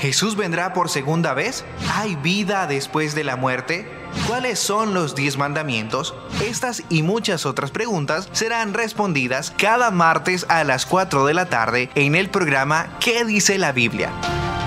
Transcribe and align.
¿Jesús 0.00 0.36
vendrá 0.36 0.74
por 0.74 0.88
segunda 0.88 1.34
vez? 1.34 1.64
¿Hay 1.94 2.14
vida 2.16 2.68
después 2.68 3.16
de 3.16 3.24
la 3.24 3.34
muerte? 3.36 3.98
¿Cuáles 4.26 4.58
son 4.58 4.94
los 4.94 5.14
diez 5.14 5.36
mandamientos? 5.36 6.14
Estas 6.42 6.82
y 6.88 7.02
muchas 7.02 7.44
otras 7.46 7.70
preguntas 7.72 8.28
serán 8.32 8.74
respondidas 8.74 9.52
cada 9.56 9.90
martes 9.90 10.44
a 10.48 10.64
las 10.64 10.86
4 10.86 11.26
de 11.26 11.34
la 11.34 11.46
tarde 11.46 11.90
en 11.94 12.14
el 12.14 12.30
programa 12.30 12.96
¿Qué 13.00 13.24
dice 13.24 13.58
la 13.58 13.72
Biblia? 13.72 14.12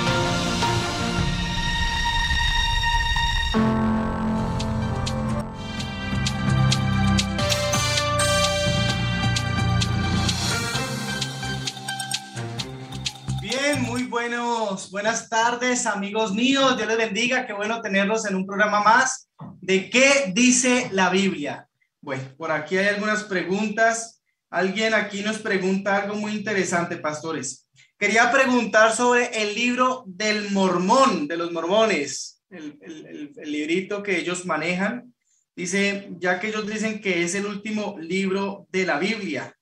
Buenas 15.06 15.30
tardes, 15.30 15.86
amigos 15.86 16.34
míos. 16.34 16.76
Dios 16.78 16.88
les 16.88 16.98
bendiga. 16.98 17.46
Qué 17.46 17.54
bueno 17.54 17.80
tenerlos 17.80 18.26
en 18.26 18.34
un 18.34 18.44
programa 18.44 18.82
más 18.82 19.30
de 19.62 19.88
qué 19.88 20.32
dice 20.34 20.90
la 20.94 21.12
Biblia. 21.12 21.70
Bueno, 22.02 22.24
por 22.36 22.52
aquí 22.52 22.76
hay 22.76 22.88
algunas 22.88 23.24
preguntas. 23.26 24.24
Alguien 24.50 24.96
aquí 24.96 25.22
nos 25.22 25.38
pregunta 25.38 25.96
algo 25.96 26.16
muy 26.16 26.32
interesante, 26.32 26.98
pastores. 26.98 27.68
Quería 28.00 28.32
preguntar 28.32 28.96
sobre 28.96 29.28
el 29.44 29.54
libro 29.54 30.06
del 30.08 30.50
mormón, 30.50 31.28
de 31.28 31.38
los 31.38 31.52
mormones, 31.52 32.42
el, 32.50 32.76
el, 32.82 33.32
el 33.38 33.52
librito 33.52 34.02
que 34.02 34.18
ellos 34.18 34.44
manejan. 34.48 35.14
Dice, 35.56 36.10
ya 36.18 36.40
que 36.40 36.48
ellos 36.48 36.66
dicen 36.66 37.00
que 37.00 37.22
es 37.22 37.36
el 37.36 37.46
último 37.46 37.96
libro 38.00 38.66
de 38.72 38.88
la 38.88 38.98
Biblia, 38.98 39.56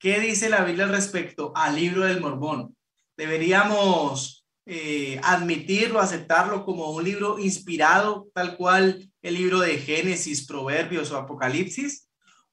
¿qué 0.00 0.18
dice 0.18 0.48
la 0.48 0.64
Biblia 0.64 0.86
respecto 0.86 1.52
al 1.54 1.76
libro 1.76 2.04
del 2.06 2.20
mormón? 2.20 2.74
deberíamos 3.16 4.43
eh, 4.66 5.20
admitirlo, 5.22 6.00
aceptarlo 6.00 6.64
como 6.64 6.90
un 6.90 7.04
libro 7.04 7.38
inspirado, 7.38 8.28
tal 8.32 8.56
cual 8.56 9.10
el 9.22 9.34
libro 9.34 9.60
de 9.60 9.78
Génesis, 9.78 10.46
Proverbios 10.46 11.10
o 11.10 11.16
Apocalipsis, 11.16 12.08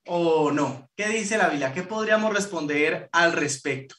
o 0.06 0.52
no? 0.52 0.90
¿Qué 0.96 1.08
dice 1.10 1.38
la 1.38 1.50
Biblia? 1.50 1.74
¿Qué 1.74 1.84
podríamos 1.84 2.34
responder 2.34 3.10
al 3.12 3.34
respecto? 3.34 3.96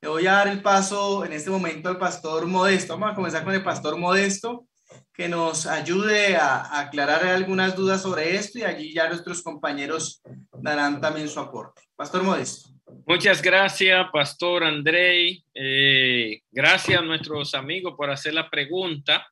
Le 0.00 0.08
voy 0.08 0.26
a 0.26 0.32
dar 0.32 0.48
el 0.48 0.60
paso 0.60 1.24
en 1.24 1.32
este 1.32 1.50
momento 1.50 1.88
al 1.88 1.98
pastor 1.98 2.46
Modesto. 2.46 2.94
Vamos 2.94 3.12
a 3.12 3.16
comenzar 3.16 3.44
con 3.44 3.54
el 3.54 3.64
pastor 3.64 3.96
Modesto, 3.96 4.66
que 5.14 5.28
nos 5.28 5.66
ayude 5.66 6.36
a, 6.36 6.80
aclarar 6.80 7.24
algunas 7.24 7.74
dudas 7.74 8.02
sobre 8.02 8.36
esto 8.36 8.58
y 8.58 8.64
allí 8.64 8.92
ya 8.92 9.08
nuestros 9.08 9.42
compañeros 9.42 10.20
darán 10.52 11.00
también 11.00 11.28
su 11.28 11.40
aporte. 11.40 11.82
Pastor 11.96 12.22
Modesto. 12.22 12.73
Muchas 13.06 13.40
gracias, 13.40 14.06
Pastor 14.12 14.64
Andrei. 14.64 15.42
Eh, 15.54 16.40
gracias 16.50 17.00
a 17.00 17.04
nuestros 17.04 17.54
amigos 17.54 17.94
por 17.96 18.10
hacer 18.10 18.34
la 18.34 18.50
pregunta 18.50 19.26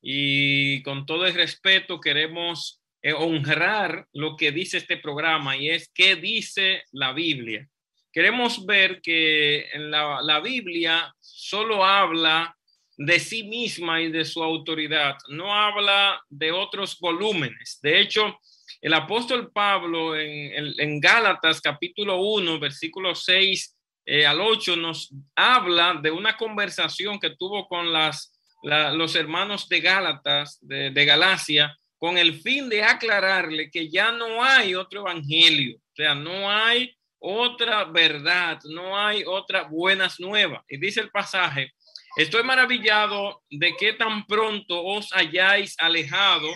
y 0.00 0.82
con 0.82 1.04
todo 1.04 1.26
el 1.26 1.34
respeto 1.34 2.00
queremos 2.00 2.82
eh, 3.02 3.12
honrar 3.12 4.06
lo 4.12 4.36
que 4.36 4.52
dice 4.52 4.78
este 4.78 4.96
programa 4.96 5.56
y 5.56 5.70
es 5.70 5.90
qué 5.94 6.16
dice 6.16 6.84
la 6.92 7.12
Biblia. 7.12 7.68
Queremos 8.12 8.64
ver 8.64 9.00
que 9.02 9.68
en 9.72 9.90
la, 9.90 10.22
la 10.22 10.40
Biblia 10.40 11.14
solo 11.20 11.84
habla 11.84 12.56
de 12.96 13.18
sí 13.18 13.42
misma 13.42 14.00
y 14.00 14.10
de 14.10 14.24
su 14.24 14.42
autoridad, 14.42 15.16
no 15.28 15.52
habla 15.52 16.22
de 16.28 16.52
otros 16.52 16.98
volúmenes. 17.00 17.80
De 17.82 18.00
hecho, 18.00 18.38
el 18.84 18.92
apóstol 18.92 19.50
Pablo 19.50 20.14
en, 20.14 21.00
Gálatas 21.00 21.58
capítulo 21.62 22.20
1, 22.20 22.60
versículo 22.60 23.14
6 23.14 23.74
eh, 24.04 24.26
al 24.26 24.42
8 24.42 24.76
nos 24.76 25.10
habla 25.34 25.98
de 26.02 26.10
una 26.10 26.36
conversación 26.36 27.18
que 27.18 27.30
tuvo 27.30 27.66
con 27.66 27.94
las, 27.94 28.38
los 28.62 29.16
hermanos 29.16 29.70
de 29.70 29.80
Gálatas, 29.80 30.58
de, 30.60 30.90
de 30.90 31.04
Galacia, 31.06 31.74
con 31.96 32.18
el 32.18 32.34
fin 32.42 32.68
de 32.68 32.84
aclararle 32.84 33.70
que 33.70 33.88
ya 33.88 34.12
no 34.12 34.44
hay 34.44 34.74
otro 34.74 35.00
evangelio, 35.00 35.78
o 35.78 35.96
sea, 35.96 36.14
no 36.14 36.50
hay 36.50 36.94
otra 37.18 37.84
verdad, 37.84 38.58
no 38.64 38.98
hay 38.98 39.24
otra 39.26 39.62
buenas 39.62 40.20
nuevas. 40.20 40.62
Y 40.68 40.76
dice 40.76 41.00
el 41.00 41.10
pasaje, 41.10 41.72
estoy 42.18 42.42
maravillado 42.42 43.42
de 43.48 43.74
que 43.76 43.94
tan 43.94 44.26
pronto 44.26 44.84
os 44.84 45.10
hayáis 45.14 45.74
alejado 45.78 46.50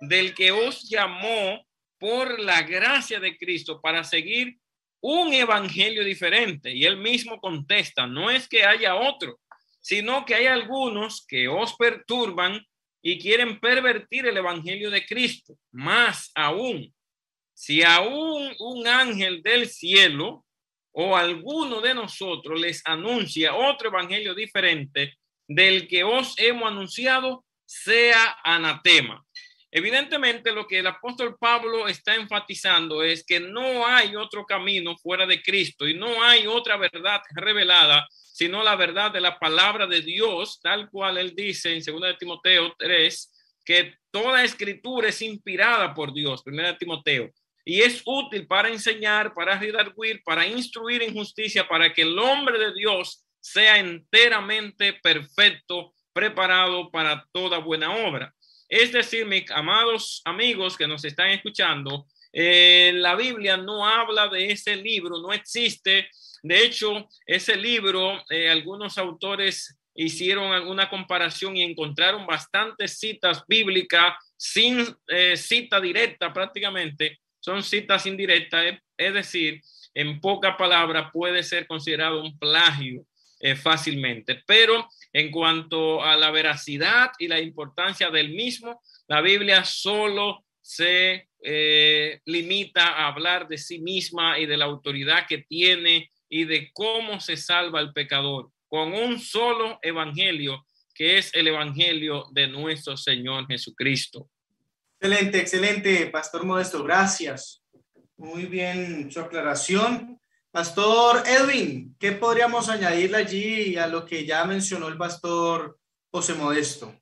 del 0.00 0.32
que 0.32 0.52
os 0.52 0.88
llamó 0.88 1.66
por 2.02 2.40
la 2.40 2.62
gracia 2.62 3.20
de 3.20 3.38
Cristo 3.38 3.80
para 3.80 4.02
seguir 4.02 4.58
un 5.00 5.32
evangelio 5.32 6.02
diferente. 6.02 6.72
Y 6.72 6.84
él 6.84 6.96
mismo 6.96 7.40
contesta, 7.40 8.08
no 8.08 8.28
es 8.28 8.48
que 8.48 8.64
haya 8.64 8.96
otro, 8.96 9.38
sino 9.80 10.24
que 10.24 10.34
hay 10.34 10.46
algunos 10.46 11.24
que 11.24 11.46
os 11.46 11.76
perturban 11.76 12.60
y 13.02 13.20
quieren 13.20 13.60
pervertir 13.60 14.26
el 14.26 14.36
evangelio 14.36 14.90
de 14.90 15.06
Cristo. 15.06 15.56
Más 15.70 16.32
aún, 16.34 16.92
si 17.54 17.84
aún 17.84 18.52
un 18.58 18.88
ángel 18.88 19.40
del 19.40 19.68
cielo 19.68 20.44
o 20.90 21.16
alguno 21.16 21.80
de 21.80 21.94
nosotros 21.94 22.60
les 22.60 22.82
anuncia 22.84 23.54
otro 23.54 23.90
evangelio 23.90 24.34
diferente 24.34 25.18
del 25.46 25.86
que 25.86 26.02
os 26.02 26.36
hemos 26.36 26.68
anunciado, 26.68 27.44
sea 27.64 28.38
anatema. 28.42 29.24
Evidentemente, 29.74 30.52
lo 30.52 30.66
que 30.66 30.80
el 30.80 30.86
apóstol 30.86 31.38
Pablo 31.40 31.88
está 31.88 32.14
enfatizando 32.14 33.02
es 33.02 33.24
que 33.24 33.40
no 33.40 33.86
hay 33.86 34.14
otro 34.14 34.44
camino 34.44 34.98
fuera 34.98 35.24
de 35.24 35.40
Cristo 35.40 35.88
y 35.88 35.94
no 35.94 36.22
hay 36.22 36.46
otra 36.46 36.76
verdad 36.76 37.22
revelada, 37.34 38.06
sino 38.10 38.62
la 38.62 38.76
verdad 38.76 39.10
de 39.10 39.22
la 39.22 39.38
palabra 39.38 39.86
de 39.86 40.02
Dios, 40.02 40.60
tal 40.62 40.90
cual 40.90 41.16
él 41.16 41.34
dice 41.34 41.72
en 41.74 41.82
2 41.82 42.02
de 42.02 42.14
Timoteo 42.14 42.74
3, 42.78 43.32
que 43.64 43.94
toda 44.10 44.44
escritura 44.44 45.08
es 45.08 45.22
inspirada 45.22 45.94
por 45.94 46.12
Dios, 46.12 46.42
1 46.44 46.62
de 46.64 46.74
Timoteo, 46.74 47.30
y 47.64 47.80
es 47.80 48.02
útil 48.04 48.46
para 48.46 48.68
enseñar, 48.68 49.32
para 49.32 49.58
redarguir, 49.58 50.22
para 50.22 50.46
instruir 50.46 51.02
en 51.02 51.14
justicia, 51.14 51.66
para 51.66 51.94
que 51.94 52.02
el 52.02 52.18
hombre 52.18 52.58
de 52.58 52.74
Dios 52.74 53.24
sea 53.40 53.78
enteramente 53.78 54.92
perfecto, 55.02 55.94
preparado 56.12 56.90
para 56.90 57.26
toda 57.32 57.56
buena 57.56 57.90
obra. 58.06 58.34
Es 58.72 58.90
decir, 58.90 59.26
mis 59.26 59.50
amados 59.50 60.22
amigos 60.24 60.78
que 60.78 60.88
nos 60.88 61.04
están 61.04 61.28
escuchando, 61.28 62.06
eh, 62.32 62.90
la 62.94 63.14
Biblia 63.14 63.58
no 63.58 63.86
habla 63.86 64.28
de 64.28 64.50
ese 64.50 64.76
libro, 64.76 65.18
no 65.18 65.30
existe. 65.30 66.08
De 66.42 66.64
hecho, 66.64 67.06
ese 67.26 67.54
libro, 67.56 68.24
eh, 68.30 68.48
algunos 68.48 68.96
autores 68.96 69.78
hicieron 69.94 70.54
alguna 70.54 70.88
comparación 70.88 71.54
y 71.54 71.62
encontraron 71.62 72.26
bastantes 72.26 72.98
citas 72.98 73.44
bíblicas 73.46 74.14
sin 74.38 74.86
eh, 75.06 75.36
cita 75.36 75.78
directa 75.78 76.32
prácticamente, 76.32 77.20
son 77.40 77.62
citas 77.62 78.06
indirectas, 78.06 78.78
es 78.96 79.12
decir, 79.12 79.60
en 79.92 80.18
poca 80.18 80.56
palabra 80.56 81.10
puede 81.12 81.42
ser 81.42 81.66
considerado 81.66 82.22
un 82.22 82.38
plagio 82.38 83.04
fácilmente, 83.60 84.42
pero 84.46 84.88
en 85.12 85.30
cuanto 85.30 86.02
a 86.02 86.16
la 86.16 86.30
veracidad 86.30 87.10
y 87.18 87.28
la 87.28 87.40
importancia 87.40 88.10
del 88.10 88.30
mismo, 88.30 88.80
la 89.08 89.20
Biblia 89.20 89.64
solo 89.64 90.44
se 90.60 91.28
eh, 91.42 92.20
limita 92.24 92.86
a 92.86 93.08
hablar 93.08 93.48
de 93.48 93.58
sí 93.58 93.80
misma 93.80 94.38
y 94.38 94.46
de 94.46 94.56
la 94.56 94.66
autoridad 94.66 95.26
que 95.26 95.38
tiene 95.38 96.08
y 96.28 96.44
de 96.44 96.70
cómo 96.72 97.20
se 97.20 97.36
salva 97.36 97.80
el 97.80 97.92
pecador 97.92 98.50
con 98.68 98.94
un 98.94 99.18
solo 99.18 99.78
evangelio, 99.82 100.64
que 100.94 101.18
es 101.18 101.34
el 101.34 101.48
evangelio 101.48 102.26
de 102.32 102.46
nuestro 102.46 102.96
Señor 102.96 103.46
Jesucristo. 103.46 104.30
Excelente, 104.98 105.40
excelente, 105.40 106.06
Pastor 106.06 106.46
Modesto, 106.46 106.82
gracias. 106.84 107.62
Muy 108.16 108.46
bien 108.46 109.10
su 109.10 109.20
aclaración. 109.20 110.21
Pastor 110.52 111.22
Edwin, 111.26 111.96
¿qué 111.98 112.12
podríamos 112.12 112.68
añadirle 112.68 113.16
allí 113.16 113.76
a 113.78 113.86
lo 113.86 114.04
que 114.04 114.26
ya 114.26 114.44
mencionó 114.44 114.88
el 114.88 114.98
pastor 114.98 115.78
José 116.10 116.34
Modesto? 116.34 116.92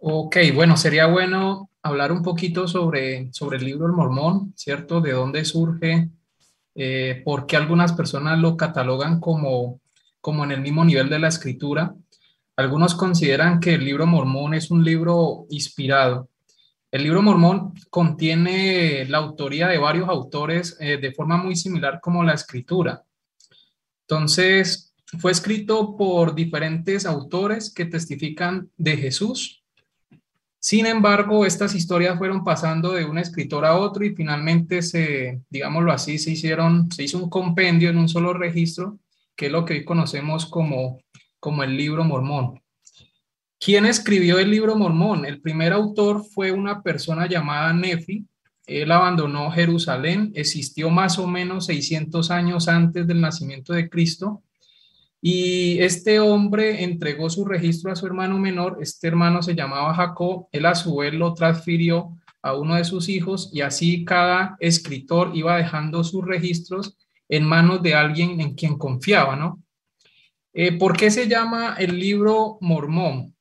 Ok, 0.00 0.38
bueno, 0.54 0.78
sería 0.78 1.04
bueno 1.08 1.68
hablar 1.82 2.10
un 2.10 2.22
poquito 2.22 2.66
sobre, 2.66 3.30
sobre 3.34 3.58
el 3.58 3.66
libro 3.66 3.86
del 3.86 3.94
Mormón, 3.94 4.54
¿cierto? 4.56 5.02
De 5.02 5.12
dónde 5.12 5.44
surge, 5.44 6.08
eh, 6.74 7.20
por 7.22 7.46
qué 7.46 7.58
algunas 7.58 7.92
personas 7.92 8.38
lo 8.38 8.56
catalogan 8.56 9.20
como, 9.20 9.82
como 10.22 10.44
en 10.44 10.52
el 10.52 10.62
mismo 10.62 10.86
nivel 10.86 11.10
de 11.10 11.18
la 11.18 11.28
escritura. 11.28 11.94
Algunos 12.56 12.94
consideran 12.94 13.60
que 13.60 13.74
el 13.74 13.84
libro 13.84 14.06
Mormón 14.06 14.54
es 14.54 14.70
un 14.70 14.82
libro 14.82 15.44
inspirado, 15.50 16.29
el 16.92 17.04
libro 17.04 17.22
Mormón 17.22 17.74
contiene 17.88 19.04
la 19.06 19.18
autoría 19.18 19.68
de 19.68 19.78
varios 19.78 20.08
autores 20.08 20.76
eh, 20.80 20.98
de 20.98 21.12
forma 21.12 21.36
muy 21.36 21.54
similar 21.54 22.00
como 22.00 22.24
la 22.24 22.34
escritura. 22.34 23.04
Entonces, 24.08 24.92
fue 25.18 25.32
escrito 25.32 25.96
por 25.96 26.34
diferentes 26.34 27.06
autores 27.06 27.72
que 27.72 27.84
testifican 27.84 28.70
de 28.76 28.96
Jesús 28.96 29.64
Sin 30.58 30.86
embargo, 30.86 31.46
estas 31.46 31.74
historias 31.74 32.18
fueron 32.18 32.44
pasando 32.44 32.92
de 32.92 33.04
un 33.04 33.18
escritor 33.18 33.64
a 33.64 33.76
otro 33.76 34.04
y 34.04 34.14
finalmente 34.14 34.82
se, 34.82 35.42
digámoslo 35.48 35.90
así, 35.90 36.18
se 36.18 36.32
hicieron, 36.32 36.90
se 36.92 37.04
hizo 37.04 37.18
un 37.18 37.30
compendio 37.30 37.88
en 37.88 37.98
un 37.98 38.08
solo 38.08 38.34
registro, 38.34 38.98
que 39.36 39.46
es 39.46 39.52
lo 39.52 39.64
que 39.64 39.74
hoy 39.74 39.84
conocemos 39.84 40.46
como, 40.46 40.98
como 41.38 41.62
el 41.62 41.76
libro 41.76 42.04
mormón. 42.04 42.59
¿Quién 43.62 43.84
escribió 43.84 44.38
el 44.38 44.50
libro 44.50 44.74
mormón? 44.74 45.26
El 45.26 45.42
primer 45.42 45.74
autor 45.74 46.24
fue 46.24 46.50
una 46.50 46.82
persona 46.82 47.28
llamada 47.28 47.74
Nefi. 47.74 48.26
Él 48.66 48.90
abandonó 48.90 49.50
Jerusalén, 49.50 50.32
existió 50.34 50.88
más 50.88 51.18
o 51.18 51.26
menos 51.26 51.66
600 51.66 52.30
años 52.30 52.68
antes 52.68 53.06
del 53.06 53.20
nacimiento 53.20 53.74
de 53.74 53.90
Cristo 53.90 54.42
y 55.20 55.78
este 55.80 56.20
hombre 56.20 56.84
entregó 56.84 57.28
su 57.28 57.44
registro 57.44 57.92
a 57.92 57.96
su 57.96 58.06
hermano 58.06 58.38
menor, 58.38 58.78
este 58.80 59.08
hermano 59.08 59.42
se 59.42 59.54
llamaba 59.54 59.92
Jacob, 59.92 60.46
él 60.52 60.64
a 60.64 60.74
su 60.74 60.96
vez 60.96 61.12
lo 61.12 61.34
transfirió 61.34 62.16
a 62.40 62.54
uno 62.54 62.76
de 62.76 62.84
sus 62.86 63.10
hijos 63.10 63.50
y 63.52 63.60
así 63.60 64.06
cada 64.06 64.56
escritor 64.60 65.32
iba 65.34 65.58
dejando 65.58 66.02
sus 66.02 66.24
registros 66.24 66.96
en 67.28 67.44
manos 67.44 67.82
de 67.82 67.94
alguien 67.94 68.40
en 68.40 68.54
quien 68.54 68.78
confiaba, 68.78 69.36
¿no? 69.36 69.62
Eh, 70.54 70.78
¿Por 70.78 70.96
qué 70.96 71.10
se 71.10 71.28
llama 71.28 71.76
el 71.78 72.00
libro 72.00 72.56
Mormón? 72.62 73.34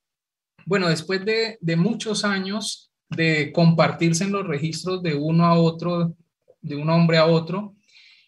Bueno, 0.69 0.87
después 0.87 1.25
de, 1.25 1.75
muchos 1.77 2.23
años 2.23 2.91
de 3.09 3.51
compartirse 3.51 4.23
en 4.25 4.31
los 4.31 4.45
registros 4.45 5.01
de 5.01 5.15
uno 5.15 5.45
a 5.45 5.57
otro, 5.57 6.15
de 6.61 6.75
un 6.75 6.91
hombre 6.91 7.17
a 7.17 7.25
otro, 7.25 7.73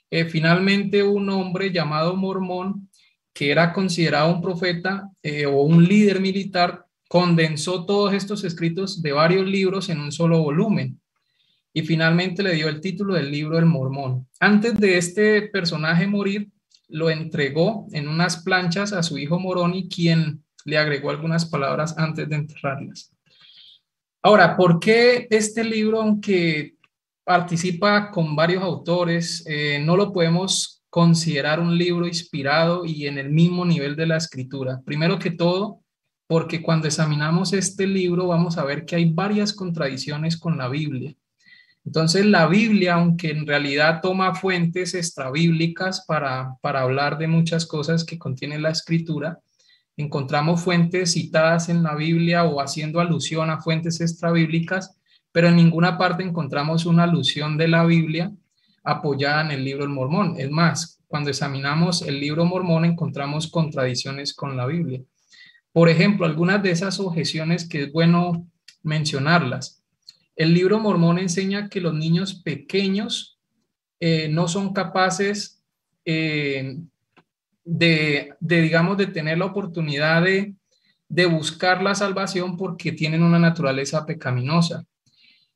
eh, 0.09 0.25
finalmente 0.25 1.03
un 1.03 1.29
hombre 1.29 1.71
llamado 1.71 2.15
Mormón 2.15 2.89
que 3.31 3.51
era 3.51 3.71
considerado 3.71 4.33
un 4.33 4.41
profeta 4.41 5.07
eh, 5.21 5.45
o 5.45 5.61
un 5.61 5.83
líder 5.88 6.19
militar, 6.19 6.88
condensó 7.07 7.85
todos 7.85 8.11
estos 8.11 8.44
escritos 8.44 9.03
de 9.03 9.11
varios 9.11 9.45
libros 9.45 9.89
en 9.89 9.99
un 9.99 10.11
solo 10.11 10.41
volumen 10.41 10.99
y 11.71 11.83
finalmente 11.83 12.41
le 12.41 12.55
dio 12.55 12.69
el 12.69 12.81
título 12.81 13.13
del 13.13 13.29
libro 13.29 13.59
El 13.59 13.67
Mormón. 13.67 14.27
Antes 14.39 14.79
de 14.79 14.97
este 14.97 15.44
personaje 15.44 16.07
morir, 16.07 16.49
lo 16.87 17.11
entregó 17.11 17.85
en 17.91 18.07
unas 18.07 18.41
planchas 18.41 18.94
a 18.94 19.03
su 19.03 19.19
hijo 19.19 19.39
Moroni, 19.39 19.87
quien 19.87 20.44
le 20.65 20.77
agregó 20.77 21.09
algunas 21.09 21.45
palabras 21.45 21.97
antes 21.97 22.27
de 22.27 22.35
enterrarlas. 22.35 23.11
Ahora, 24.23 24.55
¿por 24.55 24.79
qué 24.79 25.27
este 25.29 25.63
libro, 25.63 26.01
aunque 26.01 26.75
participa 27.23 28.11
con 28.11 28.35
varios 28.35 28.63
autores, 28.63 29.43
eh, 29.47 29.81
no 29.83 29.95
lo 29.95 30.11
podemos 30.11 30.81
considerar 30.91 31.61
un 31.61 31.77
libro 31.77 32.05
inspirado 32.05 32.85
y 32.85 33.07
en 33.07 33.17
el 33.17 33.29
mismo 33.29 33.63
nivel 33.63 33.95
de 33.95 34.05
la 34.05 34.17
escritura. 34.17 34.81
Primero 34.83 35.17
que 35.17 35.31
todo, 35.31 35.79
porque 36.27 36.61
cuando 36.61 36.87
examinamos 36.87 37.53
este 37.53 37.87
libro 37.87 38.27
vamos 38.27 38.57
a 38.57 38.65
ver 38.65 38.85
que 38.85 38.97
hay 38.97 39.09
varias 39.09 39.53
contradicciones 39.53 40.37
con 40.37 40.57
la 40.57 40.67
Biblia. 40.67 41.15
Entonces 41.85 42.25
la 42.25 42.45
Biblia, 42.47 42.95
aunque 42.95 43.31
en 43.31 43.47
realidad 43.47 44.01
toma 44.01 44.35
fuentes 44.35 44.93
extrabíblicas 44.93 46.03
para, 46.05 46.55
para 46.61 46.81
hablar 46.81 47.17
de 47.17 47.27
muchas 47.27 47.65
cosas 47.65 48.03
que 48.03 48.19
contiene 48.19 48.59
la 48.59 48.71
escritura, 48.71 49.39
encontramos 49.97 50.61
fuentes 50.61 51.13
citadas 51.13 51.69
en 51.69 51.83
la 51.83 51.95
Biblia 51.95 52.45
o 52.45 52.61
haciendo 52.61 52.99
alusión 52.99 53.49
a 53.49 53.61
fuentes 53.61 54.01
extrabíblicas, 54.01 54.97
pero 55.31 55.47
en 55.47 55.55
ninguna 55.55 55.97
parte 55.97 56.23
encontramos 56.23 56.85
una 56.85 57.03
alusión 57.03 57.57
de 57.57 57.67
la 57.67 57.85
Biblia 57.85 58.31
apoyada 58.83 59.41
en 59.41 59.51
el 59.51 59.63
libro 59.63 59.83
del 59.83 59.93
Mormón. 59.93 60.35
Es 60.38 60.49
más, 60.49 61.01
cuando 61.07 61.29
examinamos 61.29 62.01
el 62.01 62.19
libro 62.19 62.45
Mormón 62.45 62.85
encontramos 62.85 63.49
contradicciones 63.49 64.33
con 64.33 64.57
la 64.57 64.65
Biblia. 64.65 65.01
Por 65.73 65.89
ejemplo, 65.89 66.25
algunas 66.25 66.61
de 66.63 66.71
esas 66.71 66.99
objeciones 66.99 67.67
que 67.67 67.83
es 67.83 67.91
bueno 67.91 68.47
mencionarlas. 68.83 69.83
El 70.35 70.53
libro 70.53 70.79
Mormón 70.79 71.19
enseña 71.19 71.69
que 71.69 71.81
los 71.81 71.94
niños 71.94 72.41
pequeños 72.41 73.39
eh, 73.99 74.27
no 74.29 74.47
son 74.47 74.73
capaces 74.73 75.61
eh, 76.05 76.77
de, 77.63 78.33
digamos, 78.39 78.97
de 78.97 79.07
tener 79.07 79.37
la 79.37 79.45
oportunidad 79.45 80.23
de, 80.23 80.53
de 81.07 81.25
buscar 81.25 81.81
la 81.83 81.95
salvación 81.95 82.57
porque 82.57 82.91
tienen 82.91 83.23
una 83.23 83.39
naturaleza 83.39 84.05
pecaminosa. 84.05 84.85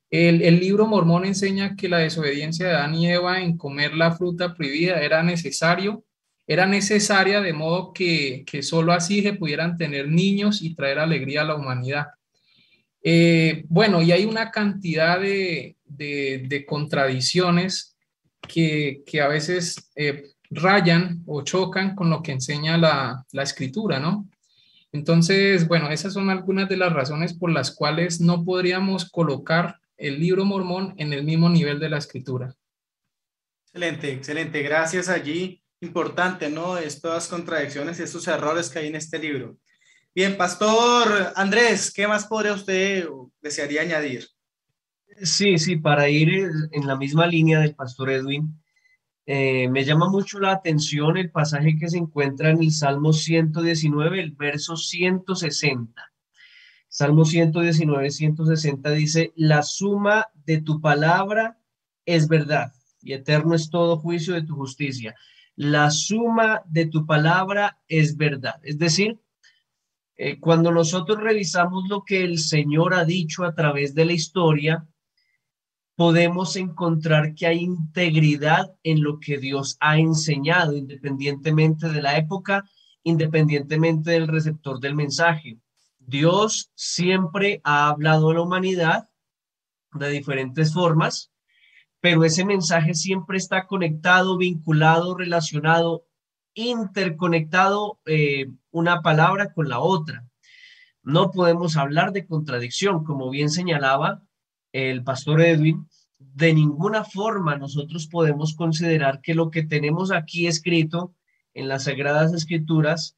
El, 0.09 0.59
libro 0.59 0.85
mormón 0.85 1.25
enseña 1.25 1.75
que 1.75 1.89
la 1.89 1.97
desobediencia 1.97 2.67
de 2.67 2.73
Adán 2.73 2.95
y 2.95 3.11
Eva 3.11 3.41
en 3.41 3.57
comer 3.57 3.95
la 3.95 4.11
fruta 4.13 4.53
prohibida 4.53 5.01
era 5.01 5.23
necesario, 5.23 6.05
era 6.47 6.65
necesaria 6.65 7.41
de 7.41 7.53
modo 7.53 7.91
que, 7.91 8.43
que 8.45 8.61
solo 8.61 8.93
así 8.93 9.21
se 9.21 9.33
pudieran 9.33 9.77
tener 9.77 10.07
niños 10.07 10.61
y 10.61 10.75
traer 10.75 10.99
alegría 10.99 11.41
a 11.41 11.45
la 11.45 11.55
humanidad. 11.55 12.05
Eh, 13.07 13.65
bueno, 13.67 14.01
y 14.01 14.11
hay 14.11 14.25
una 14.25 14.49
cantidad 14.49 15.19
de, 15.19 15.75
contradicciones 16.67 17.95
que, 18.47 19.03
a 19.21 19.27
veces 19.27 19.91
eh, 19.95 20.31
rayan 20.49 21.23
o 21.25 21.43
chocan 21.43 21.95
con 21.95 22.09
lo 22.09 22.21
que 22.21 22.31
enseña 22.31 22.77
la, 22.77 23.25
la 23.31 23.43
escritura, 23.43 23.99
¿no? 23.99 24.27
Entonces, 24.91 25.67
bueno, 25.67 25.89
esas 25.89 26.13
son 26.13 26.29
algunas 26.29 26.69
de 26.69 26.77
las 26.77 26.93
razones 26.93 27.33
por 27.33 27.51
las 27.51 27.71
cuales 27.71 28.21
no 28.21 28.45
podríamos 28.45 29.09
colocar 29.09 29.79
el 29.97 30.19
libro 30.19 30.45
mormón 30.45 30.93
en 30.97 31.11
el 31.13 31.23
mismo 31.23 31.49
nivel 31.49 31.79
de 31.79 31.89
la 31.89 31.97
escritura. 31.97 32.55
Excelente, 33.65 34.13
excelente. 34.13 34.61
Gracias 34.61 35.09
allí. 35.09 35.61
Importante, 35.81 36.49
¿no? 36.49 36.77
Estas 36.77 37.27
contradicciones 37.27 37.99
y 37.99 38.03
estos 38.03 38.27
errores 38.27 38.69
que 38.69 38.79
hay 38.79 38.87
en 38.87 38.95
este 38.95 39.19
libro. 39.19 39.57
Bien, 40.15 40.37
Pastor 40.37 41.33
Andrés, 41.35 41.91
¿qué 41.91 42.07
más 42.07 42.25
podría 42.25 42.53
usted 42.53 43.05
desearía 43.41 43.81
añadir? 43.81 44.25
Sí, 45.21 45.57
sí, 45.57 45.75
para 45.75 46.07
ir 46.07 46.49
en 46.71 46.87
la 46.87 46.95
misma 46.95 47.27
línea 47.27 47.59
del 47.59 47.75
Pastor 47.75 48.09
Edwin, 48.11 48.57
eh, 49.25 49.67
me 49.69 49.83
llama 49.83 50.07
mucho 50.07 50.39
la 50.39 50.51
atención 50.51 51.17
el 51.17 51.31
pasaje 51.31 51.77
que 51.79 51.89
se 51.89 51.97
encuentra 51.97 52.51
en 52.51 52.61
el 52.61 52.71
Salmo 52.71 53.11
119, 53.11 54.19
el 54.19 54.31
verso 54.31 54.77
160. 54.77 56.11
Salmo 56.87 57.25
119, 57.25 58.11
160 58.11 58.91
dice, 58.91 59.33
la 59.35 59.63
suma 59.63 60.27
de 60.45 60.61
tu 60.61 60.79
palabra 60.79 61.59
es 62.05 62.27
verdad 62.27 62.71
y 63.01 63.13
eterno 63.13 63.55
es 63.55 63.69
todo 63.69 63.97
juicio 63.97 64.33
de 64.33 64.43
tu 64.43 64.55
justicia. 64.55 65.15
La 65.55 65.89
suma 65.89 66.61
de 66.67 66.85
tu 66.85 67.05
palabra 67.05 67.79
es 67.87 68.17
verdad. 68.17 68.59
Es 68.63 68.77
decir, 68.77 69.19
eh, 70.17 70.39
cuando 70.39 70.71
nosotros 70.71 71.19
revisamos 71.19 71.83
lo 71.89 72.03
que 72.03 72.23
el 72.23 72.39
Señor 72.39 72.93
ha 72.93 73.05
dicho 73.05 73.43
a 73.43 73.53
través 73.53 73.95
de 73.95 74.05
la 74.05 74.13
historia, 74.13 74.87
podemos 75.95 76.55
encontrar 76.57 77.33
que 77.33 77.47
hay 77.47 77.59
integridad 77.59 78.75
en 78.83 79.01
lo 79.01 79.19
que 79.19 79.37
Dios 79.37 79.77
ha 79.79 79.97
enseñado, 79.97 80.75
independientemente 80.75 81.89
de 81.89 82.01
la 82.01 82.17
época, 82.17 82.65
independientemente 83.03 84.11
del 84.11 84.27
receptor 84.27 84.79
del 84.79 84.95
mensaje. 84.95 85.57
Dios 85.99 86.71
siempre 86.75 87.61
ha 87.63 87.87
hablado 87.87 88.29
a 88.29 88.33
la 88.33 88.41
humanidad 88.41 89.09
de 89.93 90.09
diferentes 90.09 90.73
formas, 90.73 91.31
pero 92.01 92.23
ese 92.25 92.45
mensaje 92.45 92.93
siempre 92.93 93.37
está 93.37 93.65
conectado, 93.65 94.37
vinculado, 94.37 95.15
relacionado, 95.15 96.05
interconectado 96.53 97.99
eh, 98.05 98.47
una 98.71 99.01
palabra 99.01 99.53
con 99.53 99.69
la 99.69 99.79
otra. 99.79 100.27
No 101.01 101.31
podemos 101.31 101.77
hablar 101.77 102.11
de 102.11 102.25
contradicción, 102.27 103.03
como 103.03 103.29
bien 103.29 103.49
señalaba 103.49 104.23
el 104.75 105.03
pastor 105.03 105.41
Edwin. 105.41 105.87
De 106.19 106.53
ninguna 106.53 107.05
forma 107.05 107.55
nosotros 107.55 108.07
podemos 108.07 108.55
considerar 108.55 109.21
que 109.21 109.33
lo 109.33 109.49
que 109.49 109.63
tenemos 109.63 110.11
aquí 110.11 110.47
escrito 110.47 111.15
en 111.53 111.69
las 111.69 111.85
Sagradas 111.85 112.33
Escrituras 112.33 113.17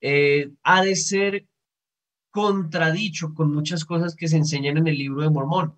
eh, 0.00 0.50
ha 0.64 0.82
de 0.82 0.96
ser 0.96 1.46
contradicho 2.30 3.32
con 3.32 3.54
muchas 3.54 3.84
cosas 3.84 4.16
que 4.16 4.26
se 4.26 4.38
enseñan 4.38 4.76
en 4.76 4.88
el 4.88 4.98
libro 4.98 5.22
de 5.22 5.30
Mormón. 5.30 5.74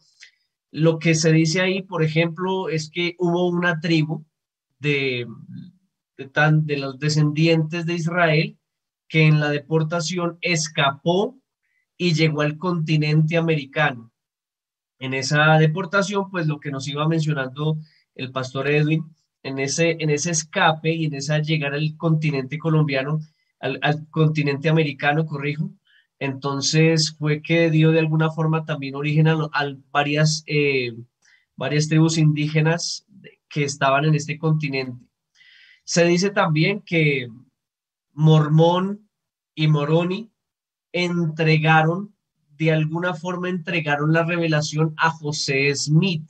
Lo 0.71 0.99
que 0.99 1.15
se 1.15 1.33
dice 1.33 1.61
ahí, 1.61 1.83
por 1.83 2.03
ejemplo, 2.03 2.71
es 2.71 2.89
que 2.91 3.15
hubo 3.19 3.49
una 3.49 3.79
tribu 3.79 4.25
de, 4.79 5.27
de, 6.17 6.31
de 6.63 6.77
los 6.79 6.99
descendientes 6.99 7.85
de 7.85 7.95
Israel 7.95 8.59
que 9.07 9.27
en 9.27 9.39
la 9.39 9.51
deportación 9.51 10.39
escapó 10.41 11.39
y 11.99 12.15
llegó 12.15 12.41
al 12.41 12.57
continente 12.57 13.37
americano. 13.37 14.10
En 15.01 15.15
esa 15.15 15.59
deportación, 15.59 16.31
pues 16.31 16.47
lo 16.47 16.61
que 16.61 16.71
nos 16.71 16.87
iba 16.87 17.09
mencionando 17.09 17.79
el 18.15 18.31
pastor 18.31 18.69
Edwin, 18.69 19.05
en 19.43 19.59
ese, 19.59 19.97
en 19.99 20.11
ese 20.11 20.31
escape 20.31 20.93
y 20.93 21.07
en 21.07 21.15
esa 21.15 21.39
llegada 21.41 21.77
al 21.77 21.97
continente 21.97 22.59
colombiano, 22.59 23.19
al, 23.59 23.79
al 23.83 24.09
continente 24.11 24.69
americano, 24.69 25.27
corrijo, 25.27 25.73
entonces 26.21 27.17
fue 27.19 27.41
que 27.41 27.71
dio 27.71 27.91
de 27.93 27.99
alguna 27.99 28.31
forma 28.31 28.67
también 28.67 28.95
origen 28.95 29.27
a, 29.27 29.51
varias, 29.91 30.45
eh, 30.47 30.93
varias 31.57 31.89
tribus 31.89 32.19
indígenas 32.19 33.07
que 33.49 33.65
estaban 33.65 34.05
en 34.05 34.15
este 34.15 34.39
continente. 34.39 35.03
Se 35.83 36.05
dice 36.05 36.31
también 36.31 36.83
que 36.83 37.29
Mormón 38.13 39.09
y 39.55 39.67
Moroni 39.67 40.31
entregaron 40.93 42.15
de 42.61 42.71
alguna 42.71 43.15
forma 43.15 43.49
entregaron 43.49 44.13
la 44.13 44.23
revelación 44.23 44.93
a 44.99 45.11
José 45.11 45.75
Smith. 45.75 46.29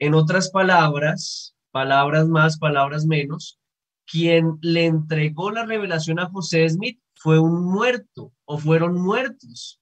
En 0.00 0.14
otras 0.14 0.50
palabras, 0.50 1.54
palabras 1.70 2.26
más, 2.26 2.58
palabras 2.58 3.06
menos, 3.06 3.60
quien 4.06 4.58
le 4.60 4.86
entregó 4.86 5.52
la 5.52 5.64
revelación 5.64 6.18
a 6.18 6.28
José 6.28 6.68
Smith 6.68 7.00
fue 7.14 7.38
un 7.38 7.62
muerto 7.62 8.32
o 8.44 8.58
fueron 8.58 9.00
muertos. 9.00 9.80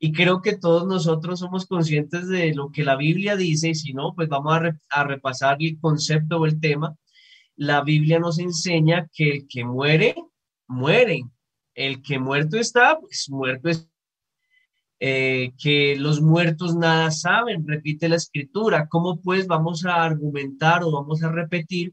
Y 0.00 0.10
creo 0.10 0.42
que 0.42 0.56
todos 0.56 0.88
nosotros 0.88 1.38
somos 1.38 1.64
conscientes 1.66 2.26
de 2.26 2.52
lo 2.52 2.72
que 2.72 2.82
la 2.82 2.96
Biblia 2.96 3.36
dice, 3.36 3.68
y 3.68 3.74
si 3.76 3.92
no, 3.92 4.12
pues 4.16 4.28
vamos 4.28 4.58
a, 4.90 5.04
repasar 5.04 5.58
el 5.60 5.78
concepto 5.78 6.38
o 6.38 6.46
el 6.46 6.58
tema. 6.58 6.96
La 7.54 7.82
Biblia 7.84 8.18
nos 8.18 8.40
enseña 8.40 9.08
que 9.12 9.30
el 9.30 9.46
que 9.46 9.64
muere, 9.64 10.16
muere. 10.66 11.22
El 11.74 12.02
que 12.02 12.18
muerto 12.18 12.58
está, 12.58 12.98
pues 12.98 13.30
muerto. 13.30 13.70
Eh, 15.04 15.52
que 15.58 15.96
los 15.96 16.20
muertos 16.20 16.76
nada 16.76 17.10
saben, 17.10 17.66
repite 17.66 18.08
la 18.08 18.14
escritura. 18.14 18.86
¿Cómo 18.88 19.20
pues 19.20 19.48
vamos 19.48 19.84
a 19.84 20.04
argumentar 20.04 20.84
o 20.84 20.92
vamos 20.92 21.24
a 21.24 21.32
repetir 21.32 21.92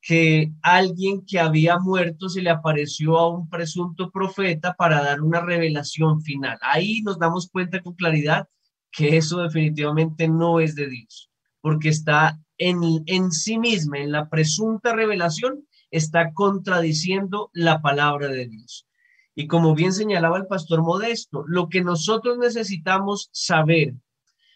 que 0.00 0.52
alguien 0.62 1.24
que 1.26 1.40
había 1.40 1.78
muerto 1.78 2.28
se 2.28 2.42
le 2.42 2.50
apareció 2.50 3.18
a 3.18 3.28
un 3.28 3.48
presunto 3.48 4.12
profeta 4.12 4.74
para 4.74 5.02
dar 5.02 5.20
una 5.20 5.40
revelación 5.40 6.22
final. 6.22 6.56
Ahí 6.60 7.02
nos 7.02 7.18
damos 7.18 7.48
cuenta 7.50 7.82
con 7.82 7.94
claridad 7.94 8.46
que 8.92 9.16
eso 9.16 9.42
definitivamente 9.42 10.28
no 10.28 10.60
es 10.60 10.76
de 10.76 10.88
Dios, 10.88 11.30
porque 11.60 11.88
está 11.88 12.38
en, 12.58 13.02
en 13.06 13.32
sí 13.32 13.58
misma, 13.58 13.98
en 13.98 14.12
la 14.12 14.28
presunta 14.28 14.94
revelación, 14.94 15.66
está 15.90 16.32
contradiciendo 16.32 17.50
la 17.52 17.82
palabra 17.82 18.28
de 18.28 18.46
Dios. 18.46 18.86
Y 19.34 19.46
como 19.46 19.74
bien 19.74 19.92
señalaba 19.92 20.38
el 20.38 20.46
pastor 20.46 20.82
Modesto, 20.82 21.44
lo 21.46 21.68
que 21.68 21.82
nosotros 21.82 22.38
necesitamos 22.38 23.30
saber, 23.32 23.94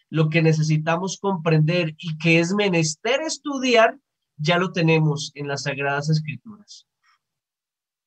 lo 0.09 0.29
que 0.29 0.41
necesitamos 0.41 1.19
comprender 1.19 1.95
y 1.97 2.17
que 2.17 2.39
es 2.39 2.53
menester 2.53 3.21
estudiar, 3.21 3.97
ya 4.37 4.57
lo 4.57 4.71
tenemos 4.71 5.31
en 5.35 5.47
las 5.47 5.63
Sagradas 5.63 6.09
Escrituras. 6.09 6.87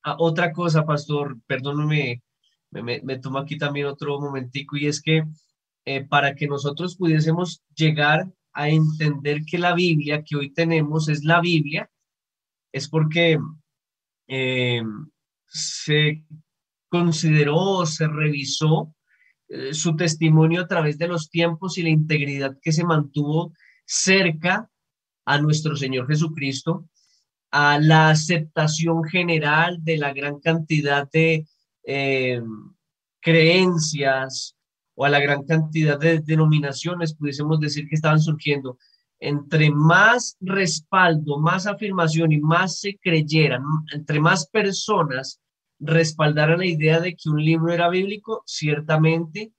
Ah, 0.03 0.15
otra 0.19 0.51
cosa, 0.51 0.83
pastor, 0.85 1.37
perdóneme, 1.45 2.21
me, 2.71 3.01
me, 3.01 3.19
tomo 3.19 3.37
aquí 3.37 3.57
también 3.57 3.85
otro 3.85 4.19
momentico, 4.19 4.75
y 4.75 4.87
es 4.87 5.01
que 5.01 5.23
eh, 5.85 6.03
para 6.05 6.33
que 6.33 6.47
nosotros 6.47 6.97
pudiésemos 6.97 7.61
llegar 7.75 8.27
a 8.51 8.69
entender 8.69 9.43
que 9.45 9.57
la 9.57 9.73
Biblia 9.73 10.23
que 10.23 10.35
hoy 10.35 10.51
tenemos 10.51 11.07
es 11.07 11.23
la 11.23 11.39
Biblia, 11.39 11.89
es 12.71 12.89
porque 12.89 13.39
eh, 14.27 14.83
se 15.47 16.23
consideró, 16.93 17.87
se 17.87 18.07
revisó 18.07 18.93
eh, 19.49 19.73
su 19.73 19.95
testimonio 19.95 20.61
a 20.61 20.67
través 20.67 20.99
de 20.99 21.07
los 21.07 21.31
tiempos 21.31 21.79
y 21.79 21.81
la 21.81 21.89
integridad 21.89 22.55
que 22.61 22.71
se 22.71 22.83
mantuvo 22.83 23.51
cerca 23.83 24.69
a 25.25 25.41
nuestro 25.41 25.75
Señor 25.75 26.05
Jesucristo, 26.07 26.87
a 27.49 27.79
la 27.79 28.11
aceptación 28.11 29.03
general 29.05 29.79
de 29.81 29.97
la 29.97 30.13
gran 30.13 30.39
cantidad 30.39 31.09
de 31.11 31.47
eh, 31.83 32.39
creencias 33.19 34.55
o 34.93 35.05
a 35.05 35.09
la 35.09 35.19
gran 35.19 35.45
cantidad 35.45 35.97
de 35.97 36.19
denominaciones, 36.19 37.15
pudiésemos 37.15 37.59
decir 37.59 37.87
que 37.89 37.95
estaban 37.95 38.21
surgiendo. 38.21 38.77
Entre 39.19 39.71
más 39.71 40.37
respaldo, 40.41 41.39
más 41.39 41.65
afirmación 41.65 42.33
y 42.33 42.39
más 42.39 42.79
se 42.81 42.99
creyeran, 42.99 43.63
entre 43.93 44.19
más 44.19 44.47
personas 44.47 45.39
respaldaran 45.79 46.59
la 46.59 46.65
idea 46.65 46.99
de 46.99 47.15
que 47.15 47.29
un 47.29 47.43
libro 47.43 47.73
era 47.73 47.89
bíblico, 47.89 48.43
ciertamente 48.45 49.51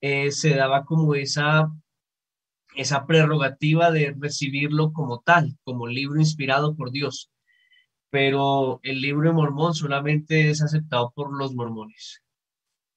eh, 0.00 0.30
se 0.30 0.54
daba 0.54 0.84
como 0.84 1.14
esa 1.14 1.70
esa 2.74 3.06
prerrogativa 3.06 3.90
de 3.90 4.14
recibirlo 4.18 4.92
como 4.92 5.20
tal, 5.20 5.56
como 5.64 5.86
libro 5.86 6.20
inspirado 6.20 6.76
por 6.76 6.90
Dios. 6.90 7.30
Pero 8.10 8.80
el 8.82 9.00
libro 9.00 9.28
de 9.28 9.34
Mormón 9.34 9.74
solamente 9.74 10.50
es 10.50 10.62
aceptado 10.62 11.12
por 11.14 11.36
los 11.36 11.54
mormones. 11.54 12.22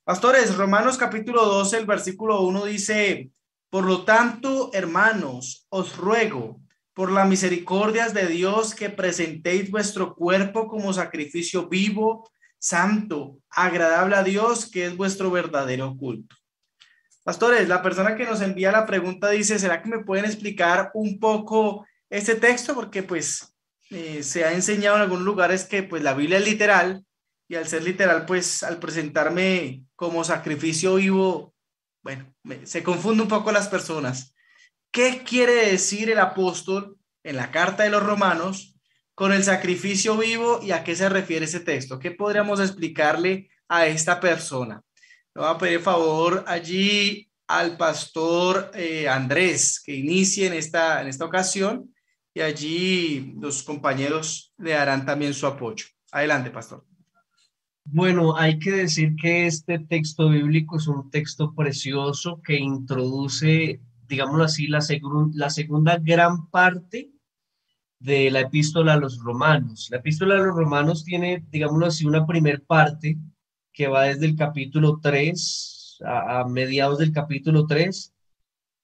Pastores, 0.03 0.57
Romanos 0.57 0.99
capítulo 0.99 1.45
12, 1.45 1.79
el 1.79 1.87
versículo 1.87 2.43
1 2.43 2.67
dice, 2.67 3.31
por 3.71 3.85
lo 3.85 4.05
tanto, 4.05 4.71
hermanos, 4.73 5.67
os 5.71 5.97
ruego 5.97 6.61
por 6.93 7.11
las 7.11 7.29
misericordias 7.29 8.15
de 8.15 8.27
Dios 8.27 8.75
que 8.75 8.91
presentéis 8.91 9.71
vuestro 9.71 10.15
cuerpo 10.15 10.69
como 10.69 10.93
sacrificio 10.93 11.69
vivo, 11.69 12.31
santo, 12.65 13.41
agradable 13.51 14.17
a 14.17 14.23
Dios, 14.23 14.71
que 14.71 14.87
es 14.87 14.97
vuestro 14.97 15.31
verdadero 15.31 15.95
culto. 15.99 16.35
Pastores, 17.23 17.69
la 17.69 17.83
persona 17.83 18.17
que 18.17 18.25
nos 18.25 18.41
envía 18.41 18.73
la 18.73 18.87
pregunta 18.87 19.29
dice, 19.29 19.59
¿será 19.59 19.83
que 19.83 19.91
me 19.91 20.03
pueden 20.03 20.25
explicar 20.25 20.91
un 20.95 21.19
poco 21.19 21.87
este 22.09 22.37
texto? 22.37 22.75
Porque 22.75 23.03
pues 23.03 23.55
eh, 23.91 24.23
se 24.23 24.47
ha 24.47 24.55
enseñado 24.55 24.97
en 24.97 25.03
algunos 25.03 25.25
lugares 25.25 25.65
que 25.65 25.83
pues 25.83 26.03
la 26.03 26.15
Biblia 26.15 26.39
es 26.39 26.47
literal 26.47 27.05
y 27.49 27.57
al 27.57 27.69
ser 27.69 27.85
literal 27.85 28.25
pues 28.25 28.63
al 28.63 28.79
presentarme 28.79 29.85
como 29.95 30.25
sacrificio 30.25 30.95
vivo, 30.95 31.55
bueno, 32.03 32.35
se 32.63 32.83
confunde 32.83 33.25
un 33.25 33.29
poco 33.29 33.53
las 33.53 33.69
personas. 33.69 34.35
¿Qué 34.91 35.23
quiere 35.23 35.71
decir 35.71 36.11
el 36.11 36.19
apóstol 36.19 36.97
en 37.25 37.37
la 37.37 37.51
carta 37.51 37.83
de 37.83 37.91
los 37.91 38.03
romanos 38.03 38.74
con 39.15 39.33
el 39.33 39.45
sacrificio 39.45 40.17
vivo 40.17 40.61
y 40.63 40.73
a 40.73 40.83
qué 40.83 40.97
se 40.97 41.09
refiere 41.09 41.45
ese 41.45 41.61
texto? 41.61 41.99
¿Qué 41.99 42.11
podríamos 42.11 42.61
explicarle 42.61 43.49
a 43.69 43.87
esta 43.87 44.21
persona? 44.21 44.83
Le 45.35 45.43
voy 45.43 45.51
a 45.51 45.59
pedir 45.59 45.81
favor 45.81 46.45
allí 46.47 47.31
al 47.47 47.77
pastor 47.77 48.71
eh, 48.75 49.09
Andrés 49.09 49.83
que 49.85 49.95
inicie 49.95 50.47
en 50.47 50.55
esta, 50.55 51.03
en 51.03 51.09
esta 51.09 51.25
ocasión 51.25 51.95
y 52.33 52.41
allí 52.41 53.35
los 53.41 53.63
compañeros 53.63 54.53
le 54.59 54.73
darán 54.73 55.07
también 55.07 55.35
su 55.35 55.47
apoyo. 55.47 55.87
Adelante, 56.11 56.51
pastor. 56.51 56.85
Bueno, 57.85 58.37
hay 58.37 58.59
que 58.59 58.73
decir 58.73 59.15
que 59.21 59.47
este 59.47 59.79
texto 59.79 60.31
bíblico 60.31 60.79
es 60.79 60.89
un 60.89 61.11
texto 61.11 61.55
precioso 61.55 62.41
que 62.43 62.57
introduce, 62.57 63.81
digámoslo 64.09 64.45
así, 64.45 64.67
la, 64.69 64.79
la 65.35 65.51
segunda 65.51 65.99
gran 65.99 66.49
parte 66.51 67.14
de 68.05 68.31
la 68.31 68.41
epístola 68.41 68.93
a 68.93 68.97
los 68.99 69.19
romanos. 69.19 69.89
La 69.91 69.97
epístola 69.97 70.35
a 70.35 70.39
los 70.39 70.55
romanos 70.55 71.05
tiene, 71.05 71.43
digámoslo 71.51 71.87
así, 71.87 72.05
una 72.05 72.27
primer 72.27 72.63
parte 72.63 73.17
que 73.73 73.89
va 73.89 74.03
desde 74.03 74.27
el 74.27 74.37
capítulo 74.37 75.01
3 75.01 76.03
a, 76.05 76.45
mediados 76.47 76.99
del 76.99 77.13
capítulo 77.13 77.67
3 77.67 78.13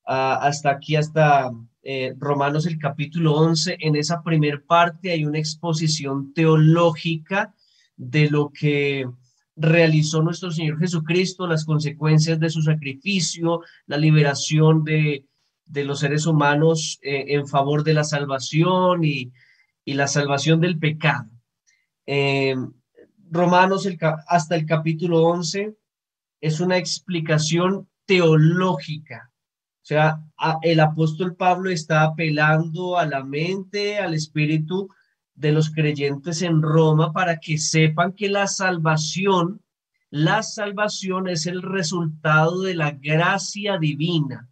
hasta 0.06 0.70
aquí, 0.70 0.96
hasta 0.96 1.50
eh, 1.82 2.14
Romanos 2.16 2.64
el 2.64 2.78
capítulo 2.78 3.34
11. 3.34 3.76
En 3.80 3.94
esa 3.94 4.22
primer 4.22 4.64
parte 4.64 5.10
hay 5.10 5.26
una 5.26 5.38
exposición 5.38 6.32
teológica 6.32 7.54
de 7.96 8.30
lo 8.30 8.50
que 8.50 9.06
realizó 9.54 10.22
nuestro 10.22 10.50
Señor 10.50 10.78
Jesucristo, 10.78 11.46
las 11.46 11.66
consecuencias 11.66 12.40
de 12.40 12.48
su 12.48 12.62
sacrificio, 12.62 13.60
la 13.86 13.98
liberación 13.98 14.82
de, 14.82 15.26
los 15.72 16.00
seres 16.00 16.26
humanos 16.26 16.98
eh, 17.02 17.26
en 17.28 17.46
favor 17.46 17.84
de 17.84 17.94
la 17.94 18.04
salvación 18.04 19.04
y, 19.04 19.32
la 19.86 20.06
salvación 20.06 20.60
del 20.60 20.78
pecado. 20.78 21.28
Eh, 22.06 22.54
Romanos 23.28 23.88
hasta 24.28 24.54
el 24.54 24.64
capítulo 24.64 25.24
11 25.24 25.74
es 26.40 26.60
una 26.60 26.76
explicación 26.76 27.88
teológica. 28.06 29.32
O 29.82 29.86
sea, 29.90 30.20
el 30.62 30.78
apóstol 30.78 31.34
Pablo 31.34 31.70
está 31.70 32.04
apelando 32.04 32.98
a 32.98 33.06
la 33.06 33.24
mente, 33.24 33.98
al 33.98 34.14
espíritu 34.14 34.88
de 35.40 35.52
los 35.52 35.70
creyentes 35.70 36.42
en 36.42 36.60
Roma 36.60 37.12
para 37.12 37.40
que 37.40 37.56
sepan 37.56 38.12
que 38.12 38.28
la 38.28 38.46
salvación, 38.46 39.62
la 40.10 40.42
salvación 40.42 41.28
es 41.28 41.46
el 41.46 41.62
resultado 41.62 42.60
de 42.60 42.74
la 42.74 42.90
gracia 42.90 43.78
divina, 43.78 44.49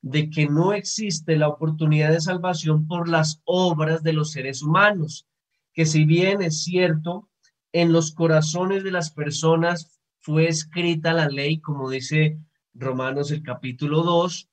de 0.00 0.30
que 0.30 0.46
no 0.46 0.72
existe 0.72 1.36
la 1.36 1.48
oportunidad 1.48 2.12
de 2.12 2.20
salvación 2.20 2.86
por 2.86 3.08
las 3.08 3.40
obras 3.44 4.02
de 4.02 4.12
los 4.12 4.32
seres 4.32 4.62
humanos, 4.62 5.26
que 5.72 5.86
si 5.86 6.04
bien 6.04 6.42
es 6.42 6.62
cierto, 6.62 7.28
en 7.72 7.92
los 7.92 8.12
corazones 8.12 8.84
de 8.84 8.90
las 8.90 9.10
personas 9.10 10.00
fue 10.20 10.48
escrita 10.48 11.12
la 11.12 11.28
ley, 11.28 11.60
como 11.60 11.90
dice 11.90 12.38
Romanos 12.74 13.30
el 13.30 13.42
capítulo 13.42 14.02
2, 14.02 14.48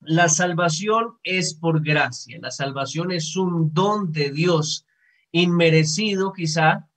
la 0.00 0.28
salvación 0.28 1.18
es 1.22 1.54
por 1.54 1.82
gracia, 1.82 2.38
la 2.40 2.50
salvación 2.50 3.10
es 3.10 3.36
un 3.36 3.72
don 3.72 4.12
de 4.12 4.30
Dios 4.30 4.86
inmerecido 5.32 6.32
quizá, 6.32 6.88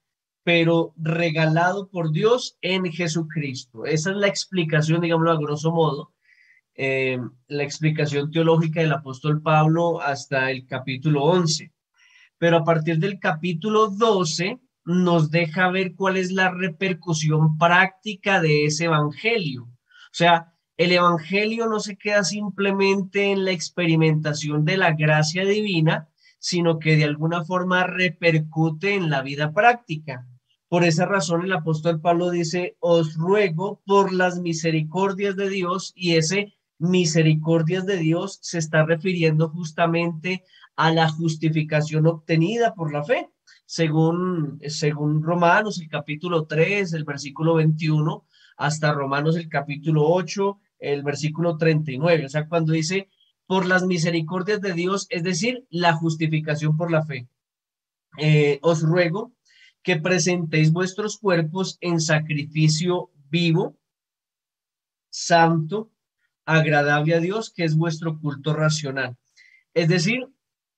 pero 0.44 0.94
regalado 0.98 1.90
por 1.90 2.12
Dios 2.12 2.58
en 2.62 2.92
Jesucristo. 2.92 3.86
Esa 3.86 4.12
es 4.12 4.18
la 4.18 4.28
explicación, 4.28 5.02
digámoslo 5.02 5.32
a 5.32 5.38
grosso 5.38 5.72
modo, 5.72 6.14
eh, 6.80 7.18
la 7.48 7.64
explicación 7.64 8.30
teológica 8.30 8.82
del 8.82 8.94
apóstol 8.94 9.42
Pablo 9.42 10.00
hasta 10.00 10.52
el 10.52 10.68
capítulo 10.68 11.24
11. 11.24 11.74
Pero 12.38 12.58
a 12.58 12.64
partir 12.64 13.00
del 13.00 13.20
capítulo 13.20 13.88
12 13.88 14.60
nos 14.86 15.32
deja 15.32 15.72
ver 15.72 15.96
cuál 15.96 16.18
es 16.18 16.32
la 16.32 16.52
repercusión 16.52 17.58
práctica 17.58 18.40
de 18.42 18.66
ese 18.66 18.86
evangelio. 18.86 19.64
O 19.64 20.14
sea, 20.14 20.54
el 20.78 20.92
evangelio 20.92 21.66
no 21.66 21.80
se 21.80 21.98
queda 21.98 22.24
simplemente 22.24 23.32
en 23.32 23.44
la 23.44 23.52
experimentación 23.52 24.64
de 24.64 24.78
la 24.78 24.94
gracia 24.94 25.46
divina, 25.46 26.08
sino 26.38 26.78
que 26.78 26.96
de 26.96 27.06
alguna 27.06 27.44
forma 27.44 27.86
repercute 27.86 28.94
en 28.94 29.10
la 29.10 29.24
vida 29.24 29.52
práctica. 29.52 30.28
Por 30.70 30.84
esa 30.84 31.06
razón 31.06 31.44
el 31.44 31.54
apóstol 31.54 32.02
Pablo 32.02 32.30
dice, 32.30 32.78
os 32.80 33.16
ruego 33.16 33.82
por 33.86 34.14
las 34.14 34.40
misericordias 34.40 35.36
de 35.36 35.50
Dios 35.50 35.92
y 35.96 36.16
ese 36.18 36.57
misericordias 36.80 37.86
de 37.86 37.98
Dios 37.98 38.40
se 38.42 38.60
está 38.60 38.86
refiriendo 38.86 39.50
justamente 39.50 40.44
a 40.76 40.92
la 40.92 41.10
justificación 41.10 42.08
obtenida 42.08 42.76
por 42.76 42.94
la 42.94 43.04
fe. 43.04 43.30
Según, 43.66 44.60
según 44.68 45.24
Romanos 45.24 45.80
el 45.82 45.90
capítulo 45.90 46.46
3, 46.46 46.94
el 46.94 47.04
versículo 47.04 47.56
21, 47.56 48.26
hasta 48.58 48.94
Romanos 48.94 49.36
el 49.36 49.50
capítulo 49.50 50.08
8, 50.08 50.60
el 50.80 51.04
versículo 51.04 51.58
39. 51.58 52.26
O 52.26 52.30
sea, 52.30 52.48
cuando 52.48 52.74
dice, 52.74 53.10
por 53.46 53.66
las 53.66 53.86
misericordias 53.86 54.62
de 54.62 54.74
Dios, 54.74 55.08
es 55.10 55.24
decir, 55.24 55.66
la 55.70 55.94
justificación 55.94 56.78
por 56.78 56.92
la 56.92 57.06
fe. 57.06 57.28
Eh, 58.18 58.60
os 58.62 58.82
ruego 58.82 59.34
que 59.84 59.98
presentéis 59.98 60.72
vuestros 60.72 61.18
cuerpos 61.18 61.78
en 61.82 62.02
sacrificio 62.02 63.12
vivo, 63.30 63.78
santo, 65.10 65.92
agradable 66.48 67.14
a 67.14 67.20
Dios, 67.20 67.52
que 67.54 67.66
es 67.66 67.76
vuestro 67.76 68.20
culto 68.20 68.54
racional. 68.54 69.16
Es 69.74 69.90
decir, 69.90 70.28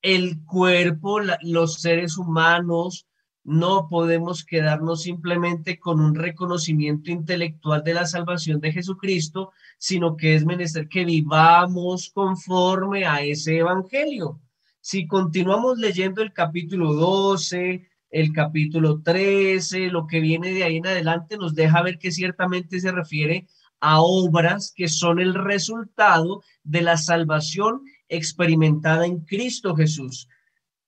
el 0.01 0.43
cuerpo, 0.43 1.19
los 1.41 1.75
seres 1.75 2.17
humanos, 2.17 3.05
no 3.43 3.87
podemos 3.87 4.43
quedarnos 4.43 5.03
simplemente 5.03 5.79
con 5.79 6.01
un 6.01 6.15
reconocimiento 6.15 7.11
intelectual 7.11 7.83
de 7.83 7.93
la 7.93 8.05
salvación 8.05 8.59
de 8.59 8.73
Jesucristo, 8.73 9.51
sino 9.77 10.17
que 10.17 10.35
es 10.35 10.45
menester 10.45 10.89
que 10.89 11.05
vivamos 11.05 12.09
conforme 12.13 13.05
a 13.05 13.21
ese 13.21 13.59
evangelio. 13.59 14.41
Si 14.81 15.07
continuamos 15.07 15.77
leyendo 15.77 16.21
el 16.21 16.33
capítulo 16.33 16.93
12, 16.93 17.87
el 18.09 18.33
capítulo 18.33 19.01
13, 19.01 19.87
lo 19.87 20.07
que 20.07 20.19
viene 20.19 20.51
de 20.51 20.63
ahí 20.63 20.77
en 20.77 20.87
adelante 20.87 21.37
nos 21.37 21.53
deja 21.53 21.81
ver 21.83 21.99
que 21.99 22.11
ciertamente 22.11 22.79
se 22.79 22.91
refiere 22.91 23.47
a 23.79 24.01
obras 24.01 24.73
que 24.75 24.87
son 24.87 25.19
el 25.19 25.33
resultado 25.33 26.43
de 26.63 26.81
la 26.81 26.97
salvación 26.97 27.81
experimentada 28.07 29.05
en 29.05 29.19
Cristo 29.19 29.75
Jesús. 29.75 30.27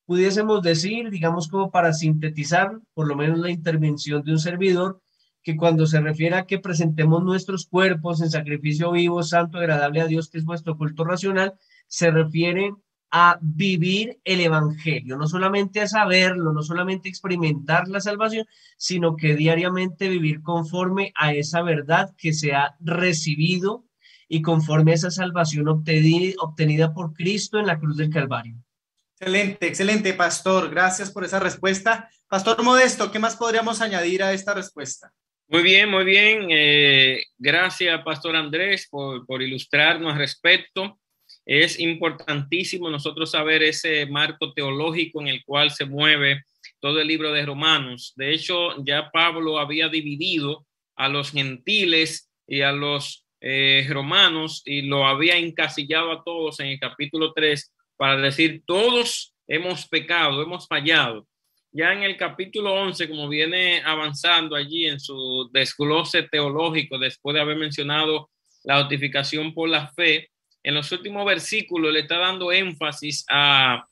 Pudiésemos 0.05 0.61
decir, 0.61 1.09
digamos 1.09 1.47
como 1.47 1.71
para 1.71 1.93
sintetizar 1.93 2.79
por 2.93 3.07
lo 3.07 3.15
menos 3.15 3.39
la 3.39 3.49
intervención 3.49 4.23
de 4.23 4.31
un 4.31 4.39
servidor, 4.39 5.01
que 5.43 5.55
cuando 5.55 5.87
se 5.87 5.99
refiere 6.01 6.35
a 6.35 6.45
que 6.45 6.59
presentemos 6.59 7.23
nuestros 7.23 7.65
cuerpos 7.65 8.21
en 8.21 8.29
sacrificio 8.29 8.91
vivo, 8.91 9.23
santo, 9.23 9.57
agradable 9.57 10.01
a 10.01 10.07
Dios, 10.07 10.29
que 10.29 10.37
es 10.37 10.45
vuestro 10.45 10.77
culto 10.77 11.03
racional, 11.03 11.53
se 11.87 12.11
refiere 12.11 12.73
a 13.11 13.37
vivir 13.41 14.19
el 14.23 14.39
Evangelio, 14.39 15.17
no 15.17 15.27
solamente 15.27 15.81
a 15.81 15.87
saberlo, 15.87 16.53
no 16.53 16.63
solamente 16.63 17.09
experimentar 17.09 17.89
la 17.89 17.99
salvación, 17.99 18.47
sino 18.77 19.17
que 19.17 19.35
diariamente 19.35 20.07
vivir 20.07 20.41
conforme 20.41 21.11
a 21.15 21.33
esa 21.33 21.61
verdad 21.61 22.15
que 22.17 22.31
se 22.31 22.53
ha 22.53 22.75
recibido 22.79 23.85
y 24.29 24.41
conforme 24.41 24.91
a 24.91 24.95
esa 24.95 25.11
salvación 25.11 25.67
obtenida, 25.67 26.35
obtenida 26.39 26.93
por 26.93 27.13
Cristo 27.13 27.59
en 27.59 27.67
la 27.67 27.77
cruz 27.77 27.97
del 27.97 28.09
Calvario. 28.09 28.55
Excelente, 29.19 29.67
excelente, 29.67 30.13
Pastor. 30.13 30.69
Gracias 30.69 31.11
por 31.11 31.25
esa 31.25 31.39
respuesta. 31.39 32.09
Pastor 32.29 32.63
Modesto, 32.63 33.11
¿qué 33.11 33.19
más 33.19 33.35
podríamos 33.35 33.81
añadir 33.81 34.23
a 34.23 34.31
esta 34.31 34.53
respuesta? 34.53 35.11
Muy 35.49 35.63
bien, 35.63 35.91
muy 35.91 36.05
bien. 36.05 36.47
Eh, 36.49 37.25
gracias, 37.37 38.01
Pastor 38.05 38.37
Andrés, 38.37 38.87
por, 38.89 39.25
por 39.25 39.41
ilustrarnos 39.41 40.13
al 40.13 40.17
respecto. 40.17 41.00
Es 41.45 41.79
importantísimo 41.79 42.89
nosotros 42.89 43.31
saber 43.31 43.63
ese 43.63 44.05
marco 44.05 44.53
teológico 44.53 45.21
en 45.21 45.27
el 45.27 45.43
cual 45.43 45.71
se 45.71 45.85
mueve 45.85 46.43
todo 46.79 46.99
el 46.99 47.07
libro 47.07 47.31
de 47.31 47.45
Romanos. 47.45 48.13
De 48.15 48.33
hecho, 48.33 48.83
ya 48.83 49.09
Pablo 49.11 49.59
había 49.59 49.89
dividido 49.89 50.65
a 50.95 51.09
los 51.09 51.31
gentiles 51.31 52.29
y 52.47 52.61
a 52.61 52.71
los 52.71 53.25
eh, 53.39 53.87
romanos 53.89 54.61
y 54.65 54.83
lo 54.83 55.05
había 55.05 55.35
encasillado 55.35 56.11
a 56.11 56.23
todos 56.23 56.59
en 56.59 56.67
el 56.67 56.79
capítulo 56.79 57.33
3 57.33 57.73
para 57.97 58.17
decir, 58.17 58.61
todos 58.65 59.33
hemos 59.47 59.87
pecado, 59.87 60.41
hemos 60.41 60.67
fallado. 60.67 61.27
Ya 61.71 61.93
en 61.93 62.03
el 62.03 62.17
capítulo 62.17 62.73
11, 62.73 63.07
como 63.09 63.29
viene 63.29 63.81
avanzando 63.83 64.55
allí 64.55 64.87
en 64.87 64.99
su 64.99 65.49
desglose 65.53 66.23
teológico, 66.23 66.99
después 66.99 67.33
de 67.33 67.41
haber 67.41 67.57
mencionado 67.57 68.29
la 68.63 68.83
notificación 68.83 69.53
por 69.53 69.69
la 69.69 69.87
fe, 69.87 70.29
en 70.63 70.73
los 70.75 70.91
últimos 70.91 71.25
versículos 71.25 71.93
le 71.93 72.01
está 72.01 72.17
dando 72.17 72.51
énfasis 72.51 73.25
a, 73.29 73.87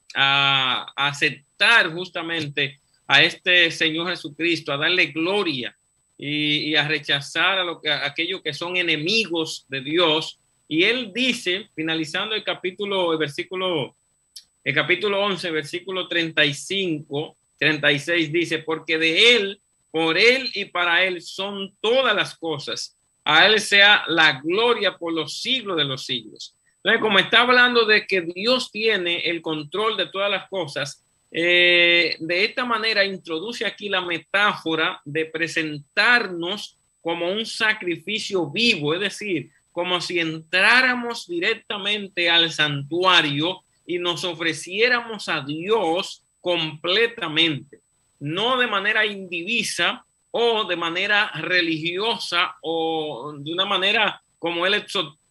aceptar 0.96 1.94
justamente 1.94 2.80
a 3.06 3.22
este 3.22 3.70
Señor 3.70 4.10
Jesucristo, 4.10 4.72
a 4.72 4.78
darle 4.78 5.08
gloria 5.08 5.76
y, 6.18 6.76
a 6.76 6.88
rechazar 6.88 7.60
a, 7.60 7.64
lo 7.64 7.80
que, 7.80 7.90
a 7.92 8.08
aquellos 8.08 8.42
que 8.42 8.54
son 8.54 8.76
enemigos 8.78 9.66
de 9.70 9.82
Dios. 9.82 10.40
Y 10.68 10.84
él 10.84 11.12
dice, 11.14 11.70
finalizando 11.76 12.34
el 12.34 12.44
capítulo, 12.44 13.12
el 13.12 13.20
versículo 13.20 13.96
el 14.64 14.76
capítulo 14.76 15.24
11, 15.24 15.52
versículo 15.52 16.08
35, 16.08 17.38
36 17.58 18.32
dice, 18.32 18.60
porque 18.60 18.98
de 18.98 19.36
Él, 19.36 19.62
por 19.90 20.18
Él 20.18 20.52
y 20.54 20.66
para 20.66 21.04
Él 21.04 21.22
son 21.22 21.76
todas 21.80 22.16
las 22.16 22.38
cosas. 22.38 22.98
A 23.24 23.48
Él 23.48 23.60
sea 23.62 24.04
la 24.08 24.42
gloria 24.42 24.98
por 24.98 25.14
los 25.14 25.42
siglos 25.42 25.78
de 25.78 25.86
los 25.86 26.06
siglos. 26.06 26.56
Como 27.02 27.20
está 27.20 27.42
hablando 27.42 27.86
de 27.86 28.08
que 28.08 28.22
Dios 28.22 28.72
tiene 28.72 29.18
el 29.30 29.42
control 29.42 29.98
de 29.98 30.08
todas 30.08 30.32
las 30.32 30.48
cosas, 30.48 31.04
eh, 31.32 32.16
de 32.20 32.46
esta 32.46 32.66
manera 32.66 33.04
introduce 33.04 33.66
aquí 33.66 33.90
la 33.90 34.02
metáfora 34.02 35.02
de 35.06 35.26
presentarnos 35.26 36.78
como 37.02 37.32
un 37.32 37.46
sacrificio 37.46 38.50
vivo, 38.50 38.94
es 38.94 39.02
decir, 39.02 39.52
como 39.72 40.02
si 40.02 40.20
entráramos 40.20 41.28
directamente 41.28 42.30
al 42.30 42.52
santuario 42.52 43.62
y 43.86 44.00
nos 44.00 44.24
ofreciéramos 44.24 45.30
a 45.30 45.42
Dios 45.42 46.24
completamente, 46.42 47.80
no 48.20 48.58
de 48.58 48.68
manera 48.68 49.06
indivisa 49.06 50.06
o 50.32 50.66
de 50.66 50.76
manera 50.76 51.32
religiosa 51.36 52.56
o 52.62 53.34
de 53.38 53.52
una 53.52 53.66
manera 53.66 54.22
como 54.40 54.66
él 54.66 54.74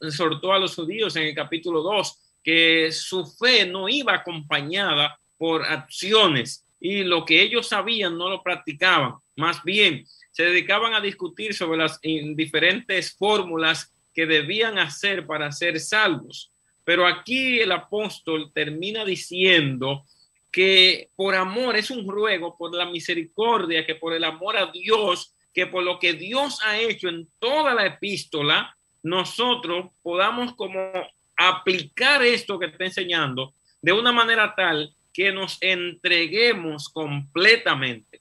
exhortó 0.01 0.53
a 0.53 0.59
los 0.59 0.75
judíos 0.75 1.17
en 1.17 1.25
el 1.25 1.35
capítulo 1.35 1.83
2, 1.83 2.37
que 2.45 2.93
su 2.93 3.27
fe 3.27 3.67
no 3.67 3.89
iba 3.89 4.15
acompañada 4.15 5.19
por 5.37 5.65
acciones 5.65 6.65
y 6.81 7.03
lo 7.03 7.25
que 7.25 7.43
ellos 7.43 7.69
sabían 7.69 8.17
no 8.17 8.29
lo 8.29 8.43
practicaban, 8.43 9.15
más 9.35 9.65
bien 9.65 10.05
se 10.31 10.45
dedicaban 10.45 10.95
a 10.95 11.01
discutir 11.01 11.53
sobre 11.55 11.79
las 11.79 11.99
diferentes 12.01 13.17
fórmulas 13.17 13.93
que 14.15 14.27
debían 14.27 14.79
hacer 14.79 15.27
para 15.27 15.51
ser 15.51 15.81
salvos. 15.81 16.53
Pero 16.85 17.07
aquí 17.07 17.61
el 17.61 17.73
apóstol 17.73 18.53
termina 18.55 19.05
diciendo 19.05 20.05
que 20.51 21.11
por 21.17 21.35
amor 21.35 21.77
es 21.77 21.91
un 21.91 22.09
ruego, 22.09 22.57
por 22.57 22.75
la 22.75 22.87
misericordia, 22.87 23.85
que 23.85 23.97
por 23.97 24.13
el 24.13 24.25
amor 24.25 24.57
a 24.57 24.71
Dios, 24.71 25.35
que 25.53 25.67
por 25.67 25.83
lo 25.83 25.99
que 25.99 26.15
Dios 26.15 26.61
ha 26.65 26.79
hecho 26.79 27.09
en 27.09 27.29
toda 27.39 27.75
la 27.75 27.87
epístola, 27.87 28.78
nosotros 29.03 29.87
podamos 30.03 30.55
como 30.55 30.93
aplicar 31.37 32.23
esto 32.23 32.59
que 32.59 32.67
está 32.67 32.85
enseñando 32.85 33.55
de 33.81 33.93
una 33.93 34.13
manera 34.13 34.55
tal 34.55 34.93
que 35.13 35.33
nos 35.33 35.59
entreguemos 35.61 36.89
completamente. 36.89 38.21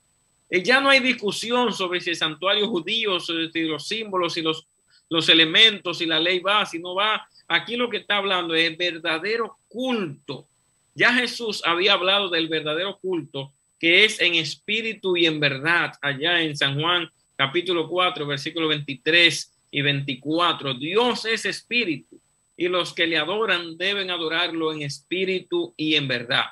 Y 0.49 0.63
ya 0.63 0.79
no 0.79 0.89
hay 0.89 0.99
discusión 0.99 1.73
sobre 1.73 1.99
si 1.99 2.11
el 2.11 2.15
santuario 2.15 2.67
judío, 2.67 3.19
si 3.19 3.33
los 3.63 3.87
símbolos 3.87 4.37
y 4.37 4.41
los, 4.41 4.67
los 5.09 5.27
elementos 5.29 6.01
y 6.01 6.05
la 6.05 6.19
ley 6.19 6.39
va, 6.39 6.65
si 6.65 6.79
no 6.79 6.95
va. 6.95 7.27
Aquí 7.47 7.75
lo 7.75 7.89
que 7.89 7.97
está 7.97 8.17
hablando 8.17 8.55
es 8.55 8.77
verdadero 8.77 9.57
culto. 9.67 10.47
Ya 10.95 11.13
Jesús 11.13 11.61
había 11.65 11.93
hablado 11.93 12.29
del 12.29 12.47
verdadero 12.47 12.97
culto 12.97 13.51
que 13.79 14.05
es 14.05 14.19
en 14.19 14.35
espíritu 14.35 15.15
y 15.15 15.25
en 15.25 15.39
verdad, 15.39 15.93
allá 16.01 16.41
en 16.41 16.55
San 16.57 16.79
Juan 16.79 17.09
capítulo 17.35 17.87
4, 17.87 18.25
versículo 18.25 18.67
23 18.67 19.53
y 19.71 19.81
24. 19.81 20.73
Dios 20.75 21.25
es 21.25 21.45
espíritu 21.45 22.19
y 22.55 22.67
los 22.67 22.93
que 22.93 23.07
le 23.07 23.17
adoran 23.17 23.77
deben 23.77 24.09
adorarlo 24.09 24.73
en 24.73 24.81
espíritu 24.81 25.73
y 25.77 25.95
en 25.95 26.07
verdad. 26.07 26.45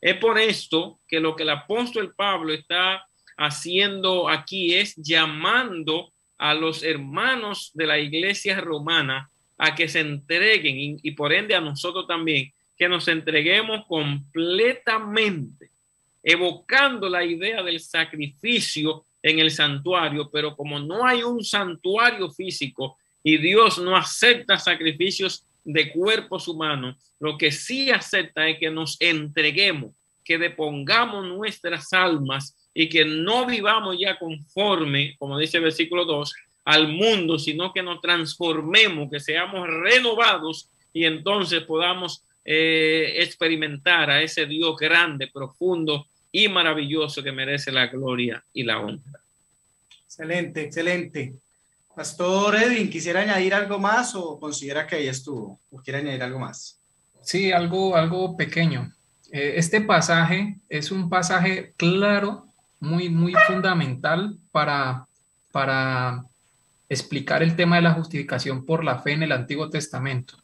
Es 0.00 0.16
por 0.16 0.38
esto 0.38 0.98
que 1.06 1.20
lo 1.20 1.36
que 1.36 1.42
el 1.42 1.50
apóstol 1.50 2.14
Pablo 2.14 2.54
está 2.54 3.06
haciendo 3.36 4.28
aquí 4.28 4.74
es 4.74 4.96
llamando 4.96 6.12
a 6.38 6.54
los 6.54 6.82
hermanos 6.82 7.70
de 7.74 7.86
la 7.86 7.98
iglesia 7.98 8.60
romana 8.60 9.30
a 9.58 9.74
que 9.74 9.88
se 9.88 10.00
entreguen 10.00 10.98
y, 11.02 11.10
por 11.10 11.34
ende 11.34 11.54
a 11.54 11.60
nosotros 11.60 12.06
también, 12.06 12.50
que 12.78 12.88
nos 12.88 13.08
entreguemos 13.08 13.84
completamente, 13.86 15.70
evocando 16.22 17.10
la 17.10 17.22
idea 17.22 17.62
del 17.62 17.78
sacrificio 17.78 19.04
en 19.22 19.38
el 19.38 19.50
santuario, 19.50 20.30
pero 20.30 20.56
como 20.56 20.78
no 20.78 21.06
hay 21.06 21.22
un 21.22 21.44
santuario 21.44 22.30
físico 22.30 22.96
y 23.22 23.36
Dios 23.38 23.78
no 23.78 23.96
acepta 23.96 24.58
sacrificios 24.58 25.44
de 25.64 25.92
cuerpos 25.92 26.48
humanos, 26.48 26.96
lo 27.18 27.36
que 27.36 27.52
sí 27.52 27.90
acepta 27.90 28.48
es 28.48 28.58
que 28.58 28.70
nos 28.70 28.96
entreguemos, 29.00 29.92
que 30.24 30.38
depongamos 30.38 31.26
nuestras 31.26 31.92
almas 31.92 32.56
y 32.72 32.88
que 32.88 33.04
no 33.04 33.46
vivamos 33.46 33.96
ya 33.98 34.18
conforme, 34.18 35.16
como 35.18 35.38
dice 35.38 35.58
el 35.58 35.64
versículo 35.64 36.04
2, 36.04 36.32
al 36.64 36.88
mundo, 36.88 37.38
sino 37.38 37.72
que 37.72 37.82
nos 37.82 38.00
transformemos, 38.00 39.10
que 39.10 39.20
seamos 39.20 39.66
renovados 39.68 40.70
y 40.92 41.04
entonces 41.04 41.62
podamos 41.62 42.24
eh, 42.44 43.16
experimentar 43.18 44.10
a 44.10 44.22
ese 44.22 44.46
Dios 44.46 44.76
grande, 44.76 45.28
profundo 45.28 46.06
y 46.32 46.48
maravilloso 46.48 47.22
que 47.22 47.32
merece 47.32 47.72
la 47.72 47.86
gloria 47.86 48.42
y 48.52 48.62
la 48.62 48.80
honra. 48.80 49.20
Excelente, 50.04 50.62
excelente. 50.62 51.34
Pastor 51.94 52.56
Edwin, 52.56 52.88
¿quisiera 52.88 53.20
añadir 53.20 53.54
algo 53.54 53.78
más 53.78 54.14
o 54.14 54.38
considera 54.38 54.86
que 54.86 54.96
ahí 54.96 55.08
estuvo? 55.08 55.58
¿O 55.70 55.78
quiere 55.78 56.00
añadir 56.00 56.22
algo 56.22 56.38
más? 56.38 56.78
Sí, 57.22 57.52
algo, 57.52 57.96
algo 57.96 58.36
pequeño. 58.36 58.92
Eh, 59.32 59.54
este 59.56 59.80
pasaje 59.80 60.56
es 60.68 60.90
un 60.90 61.08
pasaje 61.08 61.74
claro, 61.76 62.46
muy, 62.80 63.08
muy 63.08 63.34
fundamental 63.46 64.36
para, 64.50 65.06
para 65.52 66.24
explicar 66.88 67.42
el 67.42 67.54
tema 67.54 67.76
de 67.76 67.82
la 67.82 67.92
justificación 67.92 68.64
por 68.64 68.84
la 68.84 68.98
fe 68.98 69.12
en 69.12 69.22
el 69.22 69.32
Antiguo 69.32 69.68
Testamento. 69.68 70.36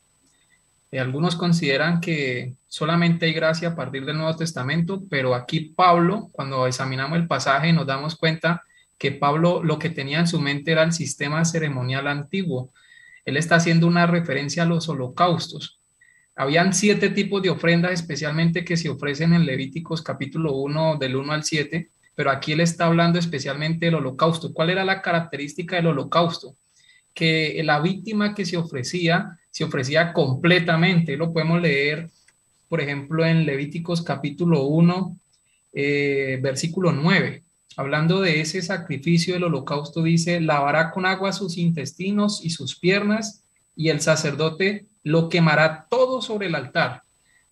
Eh, 0.96 0.98
algunos 0.98 1.37
consideran 1.37 2.00
que 2.00 2.54
solamente 2.68 3.26
hay 3.26 3.35
gracia 3.35 3.68
a 3.68 3.76
partir 3.76 4.06
del 4.06 4.16
Nuevo 4.16 4.35
Testamento, 4.35 5.02
pero 5.11 5.35
aquí 5.35 5.61
Pablo, 5.76 6.30
cuando 6.32 6.66
examinamos 6.66 7.18
el 7.18 7.26
pasaje, 7.26 7.70
nos 7.74 7.87
damos 7.87 8.16
cuenta 8.16 8.62
que 8.96 9.12
Pablo 9.12 9.62
lo 9.62 9.78
que 9.78 9.90
tenía 9.90 10.20
en 10.20 10.26
su 10.26 10.40
mente 10.40 10.72
era 10.72 10.82
el 10.85 10.94
sistema 10.94 11.44
ceremonial 11.44 12.09
antiguo. 12.09 12.72
Él 13.26 13.37
está 13.37 13.56
haciendo 13.56 13.87
una 13.87 14.06
referencia 14.06 14.62
a 14.62 14.66
los 14.66 14.88
holocaustos. 14.88 15.80
Habían 16.35 16.72
siete 16.72 17.11
tipos 17.11 17.42
de 17.42 17.50
ofrendas 17.50 17.92
especialmente 17.92 18.64
que 18.64 18.78
se 18.78 18.88
ofrecen 18.88 19.35
en 19.35 19.44
Levíticos 19.44 20.00
capítulo 20.00 20.54
1 20.54 20.96
del 20.96 21.16
1 21.16 21.30
al 21.30 21.44
7, 21.44 21.90
pero 22.14 22.30
aquí 22.30 22.52
él 22.52 22.61
está 22.61 22.87
hablando 22.87 23.18
especialmente 23.18 23.85
del 23.85 23.96
holocausto. 23.96 24.54
¿Cuál 24.54 24.70
era 24.70 24.82
la 24.82 25.02
característica 25.02 25.76
del 25.76 25.88
holocausto? 25.88 26.56
Que 27.12 27.61
la 27.64 27.80
víctima 27.80 28.35
que 28.35 28.46
se 28.46 28.56
ofrecía 28.56 29.38
se 29.56 29.64
ofrecía 29.64 30.12
completamente. 30.12 31.16
Lo 31.16 31.32
podemos 31.32 31.62
leer, 31.62 32.10
por 32.68 32.82
ejemplo, 32.82 33.24
en 33.24 33.46
Levíticos 33.46 34.02
capítulo 34.02 34.64
1, 34.64 35.16
eh, 35.72 36.38
versículo 36.42 36.92
9. 36.92 37.42
Hablando 37.78 38.20
de 38.20 38.42
ese 38.42 38.60
sacrificio 38.60 39.32
del 39.32 39.44
holocausto, 39.44 40.02
dice, 40.02 40.42
lavará 40.42 40.90
con 40.90 41.06
agua 41.06 41.32
sus 41.32 41.56
intestinos 41.56 42.44
y 42.44 42.50
sus 42.50 42.78
piernas, 42.78 43.44
y 43.74 43.88
el 43.88 44.02
sacerdote 44.02 44.88
lo 45.02 45.30
quemará 45.30 45.86
todo 45.88 46.20
sobre 46.20 46.48
el 46.48 46.54
altar. 46.54 47.00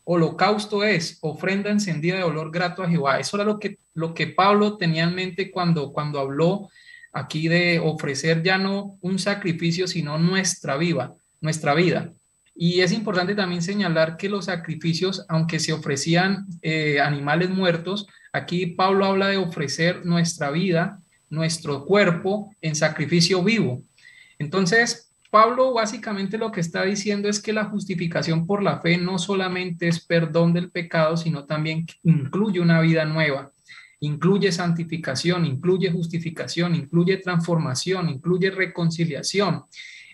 Holocausto 0.05 0.85
es 0.85 1.17
ofrenda 1.23 1.71
encendida 1.71 2.17
de 2.17 2.25
olor 2.25 2.51
grato 2.51 2.83
a 2.83 2.91
Jehová. 2.91 3.19
Eso 3.19 3.39
era 3.39 3.47
lo 3.47 3.59
que, 3.59 3.79
lo 3.95 4.13
que 4.13 4.27
Pablo 4.27 4.77
tenía 4.77 5.05
en 5.05 5.15
mente 5.15 5.51
cuando, 5.51 5.91
cuando 5.91 6.21
habló 6.21 6.69
aquí 7.15 7.49
de 7.49 7.79
ofrecer 7.79 8.43
ya 8.43 8.59
no 8.59 8.99
un 9.01 9.19
sacrificio, 9.19 9.87
sino 9.89 10.19
nuestra 10.19 10.77
viva, 10.77 11.15
nuestra 11.45 11.75
vida. 11.75 12.11
Y 12.57 12.81
es 12.81 12.91
importante 12.93 13.35
también 13.35 13.61
señalar 13.61 14.17
que 14.17 14.31
los 14.31 14.47
sacrificios, 14.47 15.27
aunque 15.29 15.61
se 15.61 15.75
ofrecían 15.75 16.47
eh, 16.63 17.01
animales 17.01 17.51
muertos, 17.51 18.07
aquí 18.33 18.67
Pablo 18.67 19.05
habla 19.05 19.29
de 19.29 19.37
ofrecer 19.37 20.07
nuestra 20.07 20.51
vida, 20.51 21.01
nuestro 21.29 21.85
cuerpo 21.85 22.51
en 22.63 22.75
sacrificio 22.75 23.43
vivo. 23.43 23.83
Entonces, 24.39 25.13
Pablo 25.31 25.75
básicamente 25.75 26.39
lo 26.39 26.51
que 26.51 26.61
está 26.61 26.85
diciendo 26.85 27.29
es 27.29 27.43
que 27.43 27.53
la 27.53 27.67
justificación 27.67 28.47
por 28.47 28.63
la 28.63 28.81
fe 28.81 28.97
no 28.97 29.19
solamente 29.19 29.89
es 29.89 30.01
perdón 30.01 30.55
del 30.55 30.71
pecado, 30.71 31.19
sino 31.19 31.45
también 31.45 31.87
incluye 32.05 32.61
una 32.61 32.81
vida 32.81 33.05
nueva, 33.05 33.53
incluye 34.01 34.51
santificación, 34.51 35.45
incluye 35.45 35.91
justificación, 35.91 36.75
incluye 36.75 37.19
transformación, 37.19 38.09
incluye 38.09 38.51
reconciliación. 38.51 39.65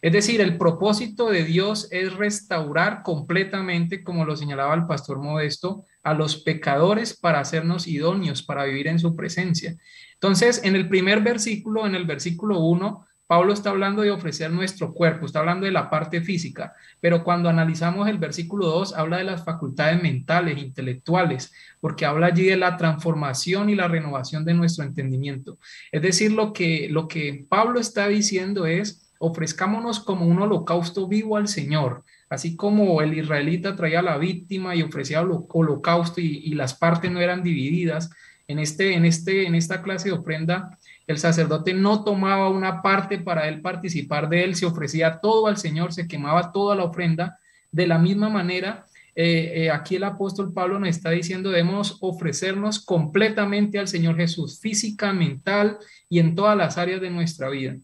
Es 0.03 0.13
decir, 0.13 0.41
el 0.41 0.57
propósito 0.57 1.29
de 1.29 1.45
Dios 1.45 1.89
es 1.91 2.15
restaurar 2.15 3.03
completamente, 3.03 4.03
como 4.03 4.25
lo 4.25 4.37
señalaba 4.37 4.75
el 4.75 4.87
pastor 4.87 5.19
Modesto, 5.19 5.85
a 6.03 6.15
los 6.15 6.37
pecadores 6.37 7.19
para 7.19 7.41
hacernos 7.41 7.87
idóneos, 7.87 8.43
para 8.43 8.65
vivir 8.65 8.89
en 8.89 8.99
su 8.99 9.15
presencia. 9.15 9.77
Entonces, 10.15 10.63
en 10.65 10.77
el 10.77 10.89
primer 10.89 11.21
versículo, 11.21 11.87
en 11.87 11.95
el 11.95 12.07
versículo 12.07 12.61
1, 12.61 13.07
Pablo 13.31 13.53
está 13.53 13.71
hablando 13.71 14.03
de 14.03 14.11
ofrecer 14.11 14.51
nuestro 14.51 14.93
cuerpo, 14.93 15.25
está 15.25 15.39
hablando 15.39 15.65
de 15.65 15.71
la 15.71 15.89
parte 15.89 16.21
física, 16.21 16.75
pero 16.99 17.23
cuando 17.23 17.49
analizamos 17.49 18.09
el 18.09 18.19
versículo 18.19 18.67
2, 18.67 18.95
habla 18.95 19.19
de 19.19 19.25
las 19.25 19.45
facultades 19.45 20.03
mentales, 20.03 20.59
intelectuales, 20.59 21.53
porque 21.79 22.07
habla 22.07 22.27
allí 22.27 22.47
de 22.47 22.57
la 22.57 22.77
transformación 22.77 23.71
y 23.71 23.77
la 23.77 23.87
renovación 23.87 24.45
de 24.45 24.55
nuestro 24.55 24.83
entendimiento. 24.83 25.61
Es 25.93 26.03
decir, 26.03 26.33
lo 26.33 26.53
que, 26.53 26.89
lo 26.91 27.07
que 27.07 27.47
Pablo 27.49 27.79
está 27.79 28.09
diciendo 28.09 28.67
es 28.67 29.10
ofrezcámonos 29.23 30.01
como 30.01 30.25
un 30.25 30.41
holocausto 30.41 31.07
vivo 31.07 31.37
al 31.37 31.47
Señor, 31.47 32.05
así 32.31 32.57
como 32.57 33.03
el 33.03 33.13
israelita 33.13 33.77
traía 33.77 34.01
la 34.01 34.17
víctima 34.17 34.75
y 34.75 34.83
ofrecía 34.83 35.21
holocausto 35.21 36.23
y, 36.23 36.55
las 36.55 36.73
partes 36.75 37.11
no 37.11 37.21
eran 37.21 37.43
divididas. 37.43 38.11
En, 38.49 38.59
este, 38.59 38.95
en, 38.95 39.05
este, 39.05 39.47
en 39.47 39.55
esta 39.55 39.83
clase 39.83 40.09
de 40.09 40.15
ofrenda, 40.15 40.79
el 41.07 41.19
sacerdote 41.19 41.75
no 41.75 42.03
tomaba 42.03 42.49
una 42.49 42.81
parte 42.81 43.19
para 43.19 43.47
él 43.47 43.61
participar 43.61 44.29
de 44.31 44.43
él, 44.43 44.55
se 44.57 44.65
ofrecía 44.65 45.21
todo 45.21 45.49
al 45.49 45.59
Señor, 45.59 45.93
se 45.93 46.09
quemaba 46.09 46.51
toda 46.51 46.75
la 46.75 46.85
ofrenda, 46.85 47.39
De 47.71 47.87
la 47.87 47.99
misma 47.99 48.31
manera, 48.31 48.87
eh, 49.15 49.65
eh, 49.65 49.71
aquí 49.71 49.97
el 49.97 50.05
apóstol 50.05 50.53
Pablo 50.55 50.81
nos 50.81 50.89
está 50.89 51.11
diciendo, 51.11 51.51
debemos 51.51 51.99
ofrecernos 52.01 52.83
completamente 52.85 53.79
al 53.79 53.87
Señor 53.87 54.17
Jesús, 54.17 54.61
física, 54.61 55.13
mental 55.13 55.79
y 56.09 56.21
en 56.21 56.35
todas 56.35 56.57
las 56.57 56.79
áreas 56.79 57.03
de 57.03 57.11
nuestra 57.11 57.51
vida. 57.51 57.77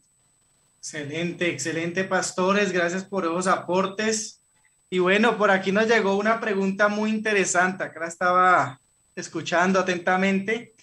Excelente, 0.89 1.49
excelente, 1.49 2.05
pastores. 2.05 2.71
Gracias 2.71 3.03
por 3.05 3.25
esos 3.25 3.49
aportes. 3.49 4.41
Y 4.89 5.01
bueno, 5.01 5.37
por 5.37 5.51
aquí 5.51 5.73
nos 5.73 5.89
llegó 5.89 6.17
una 6.17 6.39
pregunta 6.39 6.87
muy 6.87 7.11
interesante. 7.11 7.83
Acá 7.83 7.99
la 7.99 8.07
estaba 8.07 8.81
escuchando 9.17 9.81
atentamente. 9.81 10.75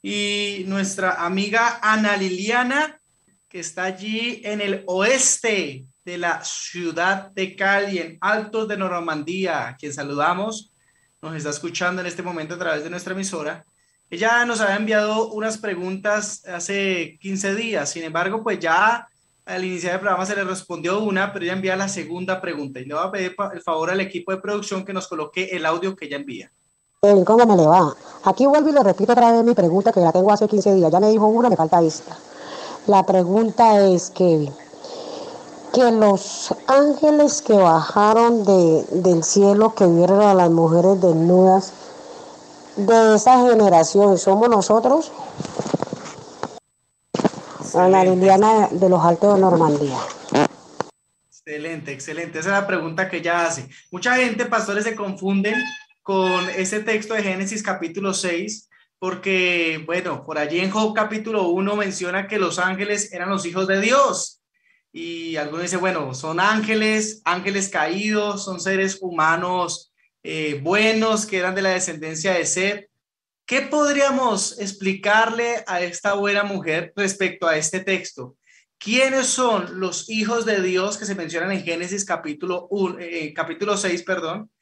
Y 0.00 0.64
nuestra 0.66 1.26
amiga 1.26 1.78
Ana 1.82 2.16
Liliana, 2.16 3.02
que 3.50 3.60
está 3.60 3.84
allí 3.84 4.40
en 4.46 4.62
el 4.62 4.82
oeste 4.86 5.84
de 6.06 6.16
la 6.16 6.42
ciudad 6.42 7.30
de 7.32 7.54
Cali, 7.54 7.98
en 7.98 8.16
Altos 8.22 8.66
de 8.66 8.78
Normandía, 8.78 9.68
a 9.68 9.76
quien 9.76 9.92
saludamos, 9.92 10.72
nos 11.20 11.36
está 11.36 11.50
escuchando 11.50 12.00
en 12.00 12.06
este 12.06 12.22
momento 12.22 12.54
a 12.54 12.58
través 12.58 12.82
de 12.82 12.88
nuestra 12.88 13.12
emisora. 13.12 13.66
Ella 14.08 14.42
nos 14.46 14.62
había 14.62 14.76
enviado 14.76 15.28
unas 15.32 15.58
preguntas 15.58 16.46
hace 16.46 17.18
15 17.20 17.54
días, 17.56 17.90
sin 17.90 18.04
embargo, 18.04 18.42
pues 18.42 18.58
ya 18.58 19.06
al 19.46 19.64
iniciar 19.64 19.94
el 19.94 20.00
programa 20.00 20.26
se 20.26 20.36
le 20.36 20.44
respondió 20.44 21.00
una, 21.00 21.32
pero 21.32 21.44
ella 21.44 21.54
envía 21.54 21.76
la 21.76 21.88
segunda 21.88 22.40
pregunta 22.40 22.80
y 22.80 22.84
le 22.84 22.94
voy 22.94 23.04
a 23.04 23.10
pedir 23.10 23.36
el 23.52 23.62
favor 23.62 23.90
al 23.90 24.00
equipo 24.00 24.32
de 24.32 24.38
producción 24.38 24.84
que 24.84 24.92
nos 24.92 25.08
coloque 25.08 25.48
el 25.52 25.66
audio 25.66 25.96
que 25.96 26.06
ella 26.06 26.16
envía. 26.16 26.50
¿Cómo 27.00 27.46
me 27.46 27.56
le 27.56 27.66
va? 27.66 27.96
Aquí 28.24 28.44
vuelvo 28.44 28.68
y 28.68 28.72
le 28.72 28.82
repito 28.82 29.12
otra 29.12 29.32
vez 29.32 29.42
mi 29.42 29.54
pregunta 29.54 29.90
que 29.90 30.00
la 30.00 30.12
tengo 30.12 30.30
hace 30.32 30.46
15 30.46 30.74
días. 30.74 30.92
Ya 30.92 31.00
me 31.00 31.08
dijo 31.08 31.26
una, 31.26 31.48
me 31.48 31.56
falta 31.56 31.82
esta. 31.82 32.16
La 32.86 33.04
pregunta 33.06 33.80
es 33.88 34.10
que, 34.10 34.50
que 35.72 35.90
los 35.92 36.54
ángeles 36.66 37.40
que 37.40 37.54
bajaron 37.54 38.44
de, 38.44 38.84
del 38.90 39.24
cielo, 39.24 39.74
que 39.74 39.86
vieron 39.86 40.20
a 40.20 40.34
las 40.34 40.50
mujeres 40.50 41.00
desnudas, 41.00 41.72
de 42.76 43.14
esa 43.14 43.48
generación, 43.48 44.18
¿somos 44.18 44.48
nosotros? 44.48 45.10
Ana 47.74 48.04
Liliana 48.04 48.68
de 48.70 48.88
los 48.88 49.04
Altos 49.04 49.34
de 49.34 49.40
Normandía. 49.40 49.98
Excelente, 51.28 51.92
excelente. 51.92 52.38
Esa 52.38 52.48
es 52.50 52.60
la 52.60 52.66
pregunta 52.66 53.08
que 53.08 53.18
ella 53.18 53.46
hace. 53.46 53.68
Mucha 53.90 54.16
gente, 54.16 54.46
pastores, 54.46 54.84
se 54.84 54.94
confunden 54.94 55.54
con 56.02 56.48
ese 56.50 56.80
texto 56.80 57.14
de 57.14 57.22
Génesis 57.22 57.62
capítulo 57.62 58.14
6, 58.14 58.68
porque, 58.98 59.82
bueno, 59.86 60.24
por 60.24 60.38
allí 60.38 60.60
en 60.60 60.70
Job 60.70 60.94
capítulo 60.94 61.48
1 61.48 61.76
menciona 61.76 62.26
que 62.26 62.38
los 62.38 62.58
ángeles 62.58 63.12
eran 63.12 63.30
los 63.30 63.46
hijos 63.46 63.66
de 63.66 63.80
Dios. 63.80 64.42
Y 64.92 65.36
algunos 65.36 65.62
dicen, 65.62 65.80
bueno, 65.80 66.14
son 66.14 66.40
ángeles, 66.40 67.22
ángeles 67.24 67.68
caídos, 67.68 68.44
son 68.44 68.60
seres 68.60 68.98
humanos 69.00 69.90
eh, 70.22 70.60
buenos 70.62 71.24
que 71.24 71.38
eran 71.38 71.54
de 71.54 71.62
la 71.62 71.70
descendencia 71.70 72.34
de 72.34 72.44
Seth. 72.44 72.89
¿Qué 73.50 73.62
podríamos 73.62 74.60
explicarle 74.60 75.64
a 75.66 75.80
esta 75.80 76.14
buena 76.14 76.44
mujer 76.44 76.92
respecto 76.94 77.48
a 77.48 77.56
este 77.56 77.80
texto? 77.80 78.36
¿Quiénes 78.78 79.26
son 79.26 79.80
los 79.80 80.08
hijos 80.08 80.46
de 80.46 80.62
Dios 80.62 80.96
que 80.96 81.04
se 81.04 81.16
mencionan 81.16 81.50
en 81.50 81.64
Génesis 81.64 82.04
capítulo, 82.04 82.68
1, 82.70 83.00
eh, 83.00 83.34
capítulo 83.34 83.76
6, 83.76 84.04
perdón? 84.04 84.52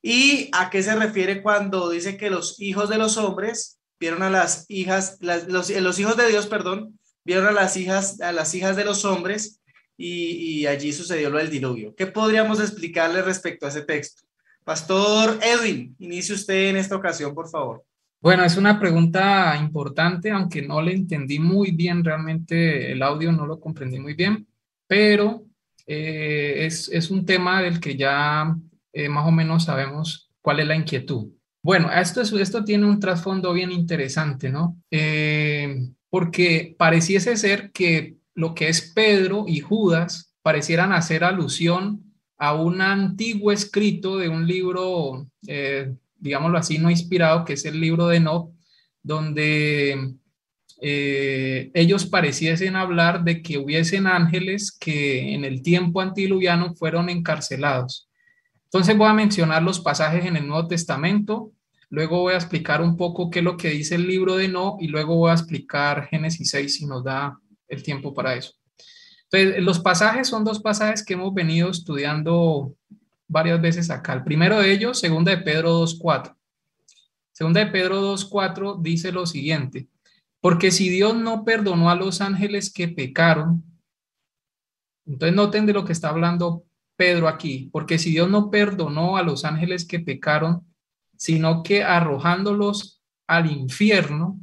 ¿Y 0.00 0.48
a 0.54 0.70
qué 0.70 0.82
se 0.82 0.96
refiere 0.96 1.42
cuando 1.42 1.90
dice 1.90 2.16
que 2.16 2.30
los 2.30 2.58
hijos 2.62 2.88
de 2.88 2.96
los 2.96 3.18
hombres 3.18 3.78
vieron 3.98 4.22
a 4.22 4.30
las 4.30 4.64
hijas, 4.68 5.18
los, 5.20 5.46
los, 5.68 5.98
hijos 5.98 6.16
de 6.16 6.28
Dios, 6.28 6.46
perdón, 6.46 6.98
vieron 7.24 7.46
a 7.46 7.52
las 7.52 7.76
hijas, 7.76 8.22
a 8.22 8.32
las 8.32 8.54
hijas 8.54 8.74
de 8.74 8.86
los 8.86 9.04
hombres 9.04 9.60
y, 9.98 10.60
y 10.60 10.66
allí 10.66 10.94
sucedió 10.94 11.28
lo 11.28 11.36
del 11.36 11.50
diluvio? 11.50 11.94
¿Qué 11.94 12.06
podríamos 12.06 12.58
explicarle 12.58 13.20
respecto 13.20 13.66
a 13.66 13.68
ese 13.68 13.82
texto? 13.82 14.22
Pastor 14.64 15.38
Edwin, 15.42 15.94
inicie 15.98 16.34
usted 16.34 16.70
en 16.70 16.78
esta 16.78 16.96
ocasión, 16.96 17.34
por 17.34 17.50
favor. 17.50 17.84
Bueno, 18.22 18.44
es 18.44 18.58
una 18.58 18.78
pregunta 18.78 19.56
importante, 19.58 20.30
aunque 20.30 20.60
no 20.60 20.82
le 20.82 20.92
entendí 20.92 21.38
muy 21.38 21.70
bien, 21.70 22.04
realmente 22.04 22.92
el 22.92 23.02
audio 23.02 23.32
no 23.32 23.46
lo 23.46 23.58
comprendí 23.58 23.98
muy 23.98 24.12
bien, 24.12 24.46
pero 24.86 25.46
eh, 25.86 26.66
es, 26.66 26.90
es, 26.92 27.10
un 27.10 27.24
tema 27.24 27.62
del 27.62 27.80
que 27.80 27.96
ya 27.96 28.54
eh, 28.92 29.08
más 29.08 29.26
o 29.26 29.30
menos 29.30 29.64
sabemos 29.64 30.30
cuál 30.42 30.60
es 30.60 30.66
la 30.66 30.76
inquietud. 30.76 31.32
Bueno, 31.62 31.90
esto, 31.90 32.20
es, 32.20 32.30
esto 32.32 32.62
tiene 32.62 32.84
un 32.84 33.00
trasfondo 33.00 33.54
bien 33.54 33.72
interesante, 33.72 34.50
¿no? 34.50 34.76
Eh, 34.90 35.88
porque 36.10 36.74
pareciese 36.78 37.38
ser 37.38 37.72
que 37.72 38.16
lo 38.34 38.54
que 38.54 38.68
es 38.68 38.92
Pedro 38.92 39.46
y 39.48 39.60
Judas 39.60 40.34
parecieran 40.42 40.92
hacer 40.92 41.24
alusión 41.24 42.14
a 42.36 42.52
un 42.54 42.82
antiguo 42.82 43.50
escrito 43.50 44.18
de 44.18 44.28
un 44.28 44.46
libro, 44.46 45.26
digámoslo 46.20 46.58
así, 46.58 46.78
no 46.78 46.90
inspirado, 46.90 47.44
que 47.44 47.54
es 47.54 47.64
el 47.64 47.80
libro 47.80 48.06
de 48.06 48.20
No, 48.20 48.52
donde 49.02 50.14
ellos 50.82 52.06
pareciesen 52.06 52.76
hablar 52.76 53.24
de 53.24 53.42
que 53.42 53.58
hubiesen 53.58 54.06
ángeles 54.06 54.72
que 54.72 55.34
en 55.34 55.44
el 55.44 55.62
tiempo 55.62 56.00
antiluviano 56.00 56.74
fueron 56.74 57.10
encarcelados. 57.10 58.08
Entonces 58.64 58.96
voy 58.96 59.08
a 59.08 59.14
mencionar 59.14 59.62
los 59.62 59.80
pasajes 59.80 60.24
en 60.24 60.36
el 60.36 60.46
Nuevo 60.46 60.68
Testamento, 60.68 61.52
luego 61.90 62.20
voy 62.20 62.34
a 62.34 62.36
explicar 62.36 62.80
un 62.80 62.96
poco 62.96 63.28
qué 63.28 63.40
es 63.40 63.44
lo 63.44 63.56
que 63.56 63.68
dice 63.68 63.96
el 63.96 64.06
libro 64.06 64.36
de 64.36 64.48
No 64.48 64.76
y 64.80 64.86
luego 64.86 65.16
voy 65.16 65.30
a 65.30 65.34
explicar 65.34 66.06
Génesis 66.06 66.50
6 66.50 66.76
si 66.76 66.86
nos 66.86 67.04
da 67.04 67.38
el 67.68 67.82
tiempo 67.82 68.14
para 68.14 68.34
eso. 68.34 68.54
Entonces, 69.30 69.62
los 69.62 69.80
pasajes 69.80 70.28
son 70.28 70.44
dos 70.44 70.60
pasajes 70.60 71.04
que 71.04 71.14
hemos 71.14 71.34
venido 71.34 71.68
estudiando 71.70 72.74
varias 73.30 73.60
veces 73.60 73.90
acá. 73.90 74.12
El 74.12 74.24
primero 74.24 74.58
de 74.58 74.72
ellos, 74.72 74.98
segunda 74.98 75.30
de 75.30 75.38
Pedro 75.38 75.82
2.4. 75.82 76.36
Segunda 77.32 77.64
de 77.64 77.70
Pedro 77.70 78.14
2.4 78.14 78.82
dice 78.82 79.12
lo 79.12 79.24
siguiente, 79.24 79.88
porque 80.40 80.70
si 80.70 80.88
Dios 80.88 81.14
no 81.14 81.44
perdonó 81.44 81.88
a 81.88 81.94
los 81.94 82.20
ángeles 82.20 82.72
que 82.72 82.88
pecaron, 82.88 83.64
entonces 85.06 85.34
noten 85.34 85.64
de 85.64 85.72
lo 85.72 85.84
que 85.84 85.92
está 85.92 86.08
hablando 86.08 86.64
Pedro 86.96 87.28
aquí, 87.28 87.70
porque 87.72 87.98
si 87.98 88.10
Dios 88.10 88.28
no 88.28 88.50
perdonó 88.50 89.16
a 89.16 89.22
los 89.22 89.44
ángeles 89.44 89.86
que 89.86 90.00
pecaron, 90.00 90.66
sino 91.16 91.62
que 91.62 91.84
arrojándolos 91.84 93.00
al 93.26 93.50
infierno, 93.50 94.38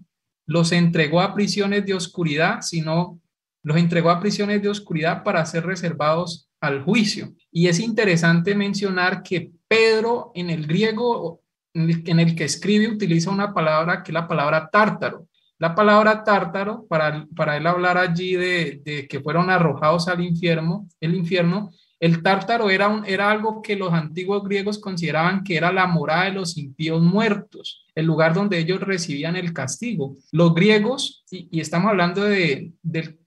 los 0.45 0.71
entregó 0.71 1.21
a 1.21 1.35
prisiones 1.35 1.85
de 1.85 1.93
oscuridad, 1.93 2.61
sino 2.61 3.19
los 3.63 3.77
entregó 3.77 4.09
a 4.09 4.21
prisiones 4.21 4.61
de 4.61 4.69
oscuridad 4.69 5.23
para 5.23 5.45
ser 5.45 5.65
reservados 5.65 6.46
al 6.61 6.83
juicio. 6.83 7.33
Y 7.51 7.67
es 7.67 7.79
interesante 7.79 8.55
mencionar 8.55 9.23
que 9.23 9.51
Pedro 9.67 10.31
en 10.35 10.49
el 10.49 10.65
griego 10.67 11.41
en 11.73 12.19
el 12.19 12.35
que 12.35 12.45
escribe 12.45 12.87
utiliza 12.87 13.29
una 13.29 13.53
palabra 13.53 14.01
que 14.01 14.11
es 14.11 14.13
la 14.13 14.27
palabra 14.27 14.69
tártaro. 14.71 15.27
La 15.59 15.75
palabra 15.75 16.23
tártaro, 16.23 16.85
para, 16.87 17.27
para 17.35 17.57
él 17.57 17.67
hablar 17.67 17.97
allí 17.97 18.33
de, 18.33 18.81
de 18.83 19.07
que 19.07 19.19
fueron 19.19 19.49
arrojados 19.49 20.07
al 20.07 20.21
infierno, 20.21 20.87
el 20.99 21.15
infierno, 21.15 21.71
el 21.99 22.21
tártaro 22.21 22.69
era, 22.69 22.87
un, 22.87 23.05
era 23.05 23.31
algo 23.31 23.61
que 23.61 23.75
los 23.75 23.91
antiguos 23.91 24.43
griegos 24.43 24.77
consideraban 24.77 25.43
que 25.43 25.57
era 25.57 25.71
la 25.71 25.87
morada 25.87 26.25
de 26.25 26.31
los 26.31 26.57
impíos 26.57 27.01
muertos, 27.01 27.85
el 27.95 28.05
lugar 28.05 28.35
donde 28.35 28.59
ellos 28.59 28.81
recibían 28.81 29.35
el 29.35 29.51
castigo. 29.51 30.15
Los 30.31 30.53
griegos, 30.53 31.23
y, 31.31 31.59
estamos 31.59 31.89
hablando 31.89 32.23
de, 32.23 32.71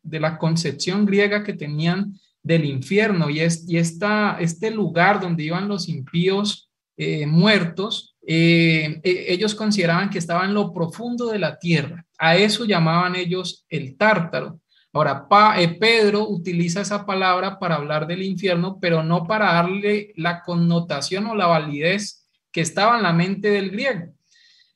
la 0.05 0.39
concepción 0.39 1.05
griega 1.05 1.43
que 1.43 1.55
tenían 1.55 2.15
del 2.43 2.65
infierno, 2.65 3.29
y, 3.31 3.41
es, 3.41 3.69
y 3.69 3.79
esta, 3.79 4.39
este 4.41 4.71
lugar 4.71 5.21
donde 5.21 5.45
iban 5.45 5.69
los 5.69 5.89
impíos 5.89 6.71
eh, 6.97 7.27
muertos, 7.27 8.17
eh, 8.27 9.01
e, 9.03 9.33
ellos 9.33 9.55
consideraban 9.55 10.11
que 10.11 10.19
estaba 10.19 10.45
en 10.45 10.55
lo 10.55 10.73
profundo 10.73 11.27
de 11.29 11.39
la 11.39 11.59
tierra. 11.59 12.07
A 12.19 12.37
eso 12.37 12.65
llamaban 12.65 13.17
ellos 13.17 13.65
el 13.69 13.97
tártaro. 13.97 14.61
Ahora, 14.93 15.29
pa, 15.29 15.61
eh, 15.61 15.77
Pedro 15.79 16.29
utiliza 16.29 16.81
esa 16.81 17.07
palabra 17.07 17.59
para 17.59 17.77
hablar 17.77 18.07
del 18.07 18.23
infierno, 18.23 18.79
pero 18.81 19.03
no 19.03 19.27
para 19.27 19.53
darle 19.53 20.13
la 20.17 20.43
connotación 20.43 21.27
o 21.27 21.35
la 21.35 21.47
validez 21.47 22.29
que 22.53 22.61
estaba 22.61 22.97
en 22.97 23.05
la 23.05 23.13
mente 23.13 23.51
del 23.51 23.71
griego, 23.71 24.13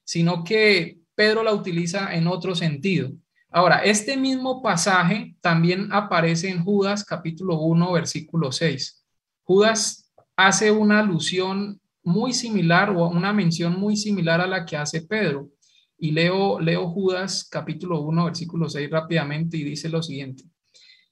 sino 0.05 0.45
que 0.45 0.99
Pedro 1.15 1.43
la 1.43 1.53
utiliza 1.53 2.15
en 2.15 2.27
otro 2.27 2.55
sentido. 2.55 3.11
Ahora, 3.57 3.85
este 3.85 4.17
mismo 4.17 4.61
pasaje 4.61 5.37
también 5.41 5.93
aparece 5.93 6.49
en 6.49 6.65
Judas 6.65 7.05
capítulo 7.05 7.61
1, 7.61 7.93
versículo 7.93 8.51
6. 8.51 9.07
Judas 9.45 10.13
hace 10.35 10.73
una 10.73 10.99
alusión 10.99 11.81
muy 12.03 12.33
similar 12.33 12.91
o 12.91 13.07
una 13.07 13.33
mención 13.33 13.79
muy 13.79 13.97
similar 13.97 14.41
a 14.41 14.49
la 14.49 14.67
que 14.67 14.77
hace 14.77 15.03
Pedro. 15.03 15.51
Y 15.97 16.11
leo, 16.11 16.59
leo 16.59 16.89
Judas 16.89 17.47
capítulo 17.49 18.01
1, 18.01 18.25
versículo 18.25 18.69
6 18.69 18.91
rápidamente 18.91 19.57
y 19.57 19.63
dice 19.63 19.89
lo 19.89 20.03
siguiente. 20.03 20.43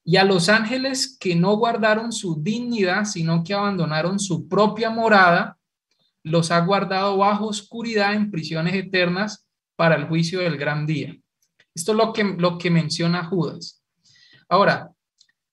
Y 0.02 0.16
a 0.16 0.24
los 0.24 0.48
ángeles 0.48 1.16
que 1.20 1.36
no 1.36 1.56
guardaron 1.56 2.10
su 2.10 2.42
dignidad, 2.42 3.04
sino 3.04 3.44
que 3.44 3.54
abandonaron 3.54 4.18
su 4.18 4.48
propia 4.48 4.90
morada, 4.90 5.58
los 6.24 6.50
ha 6.50 6.58
guardado 6.58 7.18
bajo 7.18 7.46
oscuridad 7.46 8.14
en 8.14 8.32
prisiones 8.32 8.74
eternas 8.74 9.46
para 9.76 9.94
el 9.94 10.08
juicio 10.08 10.40
del 10.40 10.56
gran 10.56 10.86
día. 10.86 11.21
Esto 11.74 11.92
es 11.92 11.98
lo 11.98 12.12
que, 12.12 12.24
lo 12.24 12.58
que 12.58 12.70
menciona 12.70 13.24
Judas. 13.24 13.82
Ahora, 14.48 14.90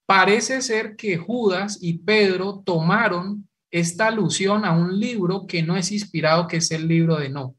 parece 0.05 0.61
ser 0.61 0.95
que 0.95 1.17
Judas 1.17 1.77
y 1.81 1.99
Pedro 1.99 2.61
tomaron 2.65 3.47
esta 3.71 4.07
alusión 4.07 4.65
a 4.65 4.71
un 4.71 4.99
libro 4.99 5.45
que 5.45 5.61
no 5.61 5.77
es 5.77 5.91
inspirado, 5.91 6.47
que 6.47 6.57
es 6.57 6.71
el 6.71 6.87
libro 6.87 7.17
de 7.17 7.29
No. 7.29 7.55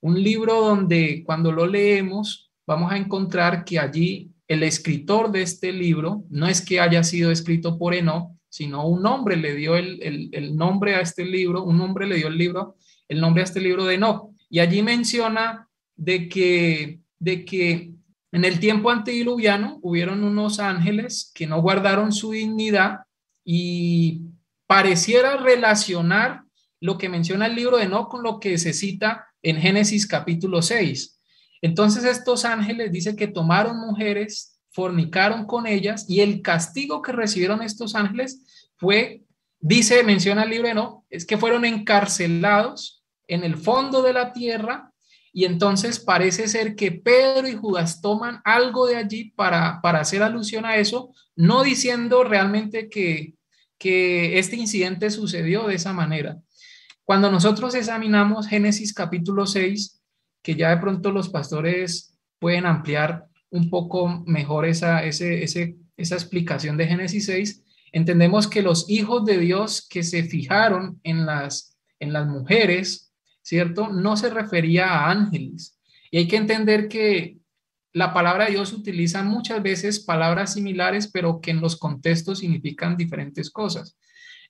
Un 0.00 0.22
libro 0.22 0.60
donde 0.60 1.22
cuando 1.24 1.50
lo 1.50 1.66
leemos 1.66 2.50
vamos 2.66 2.92
a 2.92 2.96
encontrar 2.96 3.64
que 3.64 3.78
allí 3.78 4.30
el 4.48 4.62
escritor 4.62 5.32
de 5.32 5.42
este 5.42 5.72
libro 5.72 6.24
no 6.30 6.46
es 6.46 6.60
que 6.60 6.80
haya 6.80 7.02
sido 7.02 7.30
escrito 7.30 7.78
por 7.78 7.94
Eno, 7.94 8.38
sino 8.48 8.86
un 8.86 9.04
hombre 9.06 9.36
le 9.36 9.54
dio 9.54 9.76
el, 9.76 10.56
nombre 10.56 10.94
a 10.94 11.00
este 11.00 11.24
libro, 11.24 11.62
un 11.62 11.80
hombre 11.80 12.06
le 12.06 12.16
dio 12.16 12.28
el 12.28 12.38
libro, 12.38 12.76
el 13.08 13.20
nombre 13.20 13.42
a 13.42 13.44
este 13.44 13.60
libro 13.60 13.84
de 13.84 13.94
Enoch. 13.94 14.30
Y 14.48 14.60
allí 14.60 14.82
menciona 14.82 15.68
de 15.96 16.28
que, 16.28 17.00
de 17.18 17.44
que 17.44 17.92
en 18.36 18.44
el 18.44 18.60
tiempo 18.60 18.90
antediluviano 18.90 19.78
hubieron 19.80 20.22
unos 20.22 20.60
ángeles 20.60 21.32
que 21.34 21.46
no 21.46 21.62
guardaron 21.62 22.12
su 22.12 22.32
dignidad 22.32 22.98
y 23.42 24.24
pareciera 24.66 25.38
relacionar 25.38 26.42
lo 26.78 26.98
que 26.98 27.08
menciona 27.08 27.46
el 27.46 27.56
libro 27.56 27.78
de 27.78 27.84
Enoch 27.84 28.10
con 28.10 28.22
lo 28.22 28.38
que 28.38 28.58
se 28.58 28.74
cita 28.74 29.26
en 29.40 29.56
Génesis 29.56 30.06
capítulo 30.06 30.60
6. 30.60 31.18
Entonces 31.62 32.04
estos 32.04 32.44
ángeles 32.44 32.92
dice 32.92 33.16
que 33.16 33.26
tomaron 33.26 33.78
mujeres, 33.78 34.60
fornicaron 34.68 35.46
con 35.46 35.66
ellas 35.66 36.04
y 36.06 36.20
el 36.20 36.42
castigo 36.42 37.00
que 37.00 37.12
recibieron 37.12 37.62
estos 37.62 37.94
ángeles 37.94 38.68
fue, 38.76 39.22
dice, 39.60 40.04
menciona 40.04 40.42
el 40.42 40.50
libro 40.50 40.66
de 40.66 40.72
Enoch, 40.72 41.04
es 41.08 41.24
que 41.24 41.38
fueron 41.38 41.64
encarcelados 41.64 43.02
en 43.28 43.44
el 43.44 43.56
fondo 43.56 44.02
de 44.02 44.12
la 44.12 44.34
tierra 44.34 44.92
y 45.36 45.44
entonces 45.44 46.00
parece 46.00 46.48
ser 46.48 46.76
que 46.76 46.92
Pedro 46.92 47.46
y 47.46 47.54
Judas 47.54 48.00
toman 48.00 48.40
algo 48.42 48.86
de 48.86 48.96
allí 48.96 49.32
para, 49.36 49.82
para 49.82 50.00
hacer 50.00 50.22
alusión 50.22 50.64
a 50.64 50.76
eso, 50.76 51.12
no 51.34 51.62
diciendo 51.62 52.24
realmente 52.24 52.88
que, 52.88 53.34
que 53.76 54.38
este 54.38 54.56
incidente 54.56 55.10
sucedió 55.10 55.66
de 55.66 55.74
esa 55.74 55.92
manera. 55.92 56.38
Cuando 57.04 57.30
nosotros 57.30 57.74
examinamos 57.74 58.48
Génesis 58.48 58.94
capítulo 58.94 59.44
6, 59.44 60.00
que 60.40 60.54
ya 60.54 60.70
de 60.70 60.78
pronto 60.78 61.12
los 61.12 61.28
pastores 61.28 62.18
pueden 62.38 62.64
ampliar 62.64 63.26
un 63.50 63.68
poco 63.68 64.24
mejor 64.24 64.64
esa, 64.64 65.04
ese, 65.04 65.44
esa 65.44 66.14
explicación 66.14 66.78
de 66.78 66.86
Génesis 66.86 67.26
6, 67.26 67.62
entendemos 67.92 68.48
que 68.48 68.62
los 68.62 68.88
hijos 68.88 69.26
de 69.26 69.36
Dios 69.36 69.86
que 69.86 70.02
se 70.02 70.22
fijaron 70.22 70.98
en 71.02 71.26
las, 71.26 71.76
en 72.00 72.14
las 72.14 72.26
mujeres, 72.26 73.05
¿cierto? 73.46 73.90
No 73.90 74.16
se 74.16 74.28
refería 74.28 74.88
a 74.88 75.08
ángeles. 75.08 75.78
Y 76.10 76.18
hay 76.18 76.26
que 76.26 76.34
entender 76.34 76.88
que 76.88 77.38
la 77.92 78.12
palabra 78.12 78.46
Dios 78.46 78.72
utiliza 78.72 79.22
muchas 79.22 79.62
veces 79.62 80.00
palabras 80.00 80.54
similares, 80.54 81.06
pero 81.06 81.40
que 81.40 81.52
en 81.52 81.60
los 81.60 81.76
contextos 81.76 82.40
significan 82.40 82.96
diferentes 82.96 83.48
cosas. 83.50 83.96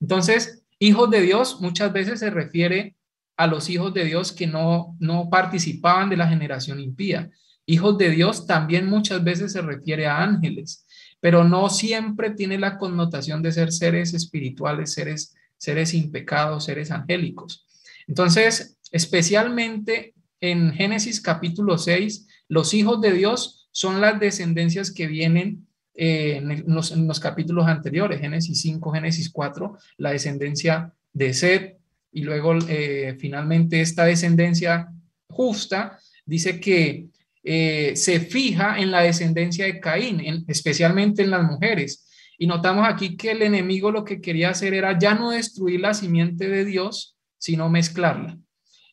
Entonces, 0.01 0.65
hijos 0.79 1.11
de 1.11 1.21
Dios 1.21 1.61
muchas 1.61 1.93
veces 1.93 2.21
se 2.21 2.31
refiere 2.31 2.97
a 3.37 3.47
los 3.47 3.69
hijos 3.69 3.93
de 3.93 4.07
Dios 4.07 4.33
que 4.33 4.47
no, 4.47 4.97
no 4.99 5.29
participaban 5.29 6.09
de 6.09 6.17
la 6.17 6.29
generación 6.29 6.81
impía. 6.81 7.29
Hijos 7.67 7.99
de 7.99 8.11
Dios 8.11 8.47
también 8.47 8.89
muchas 8.89 9.23
veces 9.23 9.53
se 9.53 9.61
refiere 9.61 10.07
a 10.07 10.23
ángeles, 10.23 10.87
pero 11.21 11.45
no 11.45 11.69
siempre 11.69 12.31
tiene 12.31 12.59
la 12.59 12.79
connotación 12.79 13.43
de 13.43 13.53
ser 13.53 13.73
seres 13.73 14.15
espirituales, 14.15 14.95
seres, 14.95 15.35
seres 15.59 15.93
impecados, 15.93 16.65
seres 16.65 16.91
angélicos. 16.91 17.67
Entonces, 18.07 18.76
Especialmente 18.97 20.15
en 20.41 20.73
Génesis 20.73 21.21
capítulo 21.21 21.77
6, 21.77 22.27
los 22.49 22.73
hijos 22.73 22.99
de 23.03 23.13
Dios 23.13 23.69
son 23.71 24.01
las 24.01 24.19
descendencias 24.19 24.91
que 24.91 25.07
vienen 25.07 25.67
eh, 25.93 26.37
en, 26.37 26.65
los, 26.67 27.21
capítulos 27.21 27.67
anteriores, 27.67 28.21
Génesis 28.21 28.59
5, 28.63 28.93
Génesis 28.93 29.29
4, 29.29 29.77
la 29.99 30.13
descendencia 30.13 30.95
de 31.13 31.35
Seth 31.35 31.77
y 32.11 32.23
luego 32.23 32.55
eh, 32.71 33.19
finalmente 33.21 33.83
esta 33.83 34.07
descendencia 34.07 34.89
justa 35.29 35.99
dice 36.25 36.59
que 36.59 37.09
eh, 37.45 37.93
se 37.97 38.21
fija 38.21 38.79
en 38.79 38.91
la 38.91 39.03
descendencia 39.03 39.67
de 39.67 39.79
Caín, 39.79 40.47
especialmente 40.49 41.21
en 41.21 41.33
las 41.33 41.45
mujeres. 41.45 42.09
Y 42.39 42.47
notamos 42.47 42.89
aquí 42.89 43.15
que 43.15 43.33
el 43.33 43.43
enemigo 43.43 43.91
lo 43.91 44.05
que 44.07 44.23
quería 44.23 44.49
hacer 44.49 44.73
era 44.73 44.99
ya 44.99 45.15
no 45.15 45.33
destruir 45.33 45.81
la 45.81 45.93
simiente 45.93 46.49
de 46.49 46.65
Dios, 46.65 47.19
sino 47.37 47.69
mezclarla. 47.69 48.39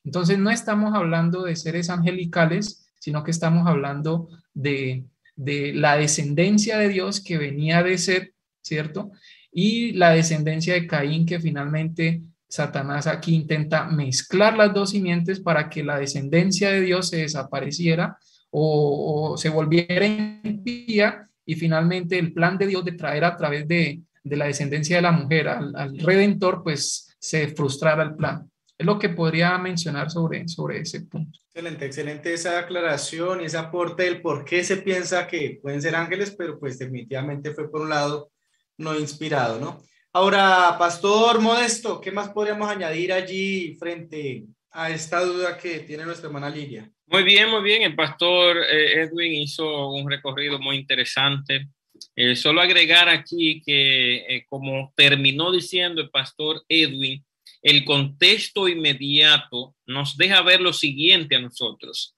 Entonces 0.04 0.38
no 0.38 0.50
estamos 0.50 0.94
hablando 0.94 1.44
de 1.44 1.56
seres 1.56 1.90
angelicales, 1.90 2.92
sino 3.00 3.24
que 3.24 3.32
estamos 3.32 3.68
hablando 3.68 4.30
de, 4.54 5.06
la 5.36 5.98
descendencia 5.98 6.78
de 6.78 6.90
Dios 6.90 7.22
que 7.22 7.38
venía 7.38 7.84
de 7.84 7.98
ser, 7.98 8.34
¿cierto? 8.62 9.12
Y 9.52 9.94
la 9.94 10.12
descendencia 10.12 10.74
de 10.74 10.88
Caín 10.88 11.26
que 11.26 11.40
finalmente 11.40 12.22
Satanás 12.48 13.08
aquí 13.08 13.34
intenta 13.34 13.86
mezclar 13.86 14.56
las 14.56 14.74
dos 14.74 14.92
simientes 14.92 15.40
para 15.40 15.70
que 15.70 15.84
la 15.84 15.98
descendencia 15.98 16.70
de 16.70 16.82
Dios 16.82 17.10
se 17.10 17.18
desapareciera 17.18 18.18
o, 18.52 19.36
se 19.38 19.50
volviera 19.50 20.06
impía 20.06 21.28
y 21.46 21.56
finalmente 21.56 22.20
el 22.20 22.32
plan 22.32 22.58
de 22.58 22.68
Dios 22.68 22.86
de 22.86 22.92
traer 22.92 23.26
a 23.26 23.36
través 23.36 23.68
de, 23.68 24.02
la 24.24 24.46
descendencia 24.46 24.98
de 24.98 25.02
la 25.02 25.12
mujer 25.12 25.50
al, 25.50 25.76
al 25.76 25.98
redentor, 25.98 26.64
pues 26.64 27.14
se 27.20 27.50
frustrara 27.50 28.04
el 28.04 28.16
plan. 28.16 28.50
Es 28.78 28.86
lo 28.86 28.98
que 28.98 29.10
podría 29.10 29.58
mencionar 29.58 30.10
sobre, 30.10 30.48
sobre 30.48 30.80
ese 30.80 31.02
punto. 31.02 31.40
Excelente, 31.48 31.86
excelente 31.86 32.34
esa 32.34 32.60
aclaración 32.60 33.42
y 33.42 33.46
ese 33.46 33.58
aporte 33.58 34.04
del 34.04 34.22
por 34.22 34.44
qué 34.44 34.64
se 34.64 34.78
piensa 34.78 35.28
que 35.28 35.60
pueden 35.62 35.82
ser 35.82 35.96
ángeles, 35.96 36.36
pero 36.38 36.60
pues 36.60 36.80
definitivamente 36.80 37.52
fue 37.54 37.70
por 37.70 37.82
un 37.82 37.90
lado 37.90 38.32
no 38.78 38.98
inspirado, 38.98 39.60
¿no? 39.60 39.82
Ahora, 40.12 40.76
Pastor 40.78 41.40
Modesto, 41.40 42.00
¿qué 42.00 42.12
más 42.12 42.30
podríamos 42.30 42.70
añadir 42.70 43.14
allí 43.14 43.76
frente 43.76 44.46
a 44.72 44.90
esta 44.90 45.24
duda 45.24 45.58
que 45.58 45.80
tiene 45.80 46.06
nuestra 46.06 46.28
hermana 46.28 46.50
Lidia? 46.50 46.92
Muy 47.08 47.24
bien, 47.24 47.50
muy 47.50 47.62
bien. 47.62 47.84
El 47.84 47.96
pastor 47.96 48.58
eh, 48.58 49.02
Edwin 49.02 49.34
hizo 49.34 49.90
un 49.90 50.10
recorrido 50.10 50.60
muy 50.60 50.78
interesante. 50.78 51.68
Eh, 52.16 52.36
solo 52.36 52.62
agregar 52.62 53.10
aquí 53.10 53.62
que, 53.66 54.18
eh, 54.18 54.46
como 54.50 54.94
terminó 54.96 55.52
diciendo 55.52 56.02
el 56.02 56.10
pastor 56.10 56.64
Edwin, 56.68 57.24
el 57.64 57.86
contexto 57.86 58.68
inmediato 58.68 59.74
nos 59.86 60.18
deja 60.18 60.42
ver 60.42 60.60
lo 60.60 60.74
siguiente 60.74 61.38
a 61.38 61.40
nosotros. 61.40 62.14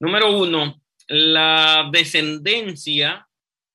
Número 0.00 0.36
uno, 0.36 0.82
la 1.06 1.88
descendencia 1.92 3.26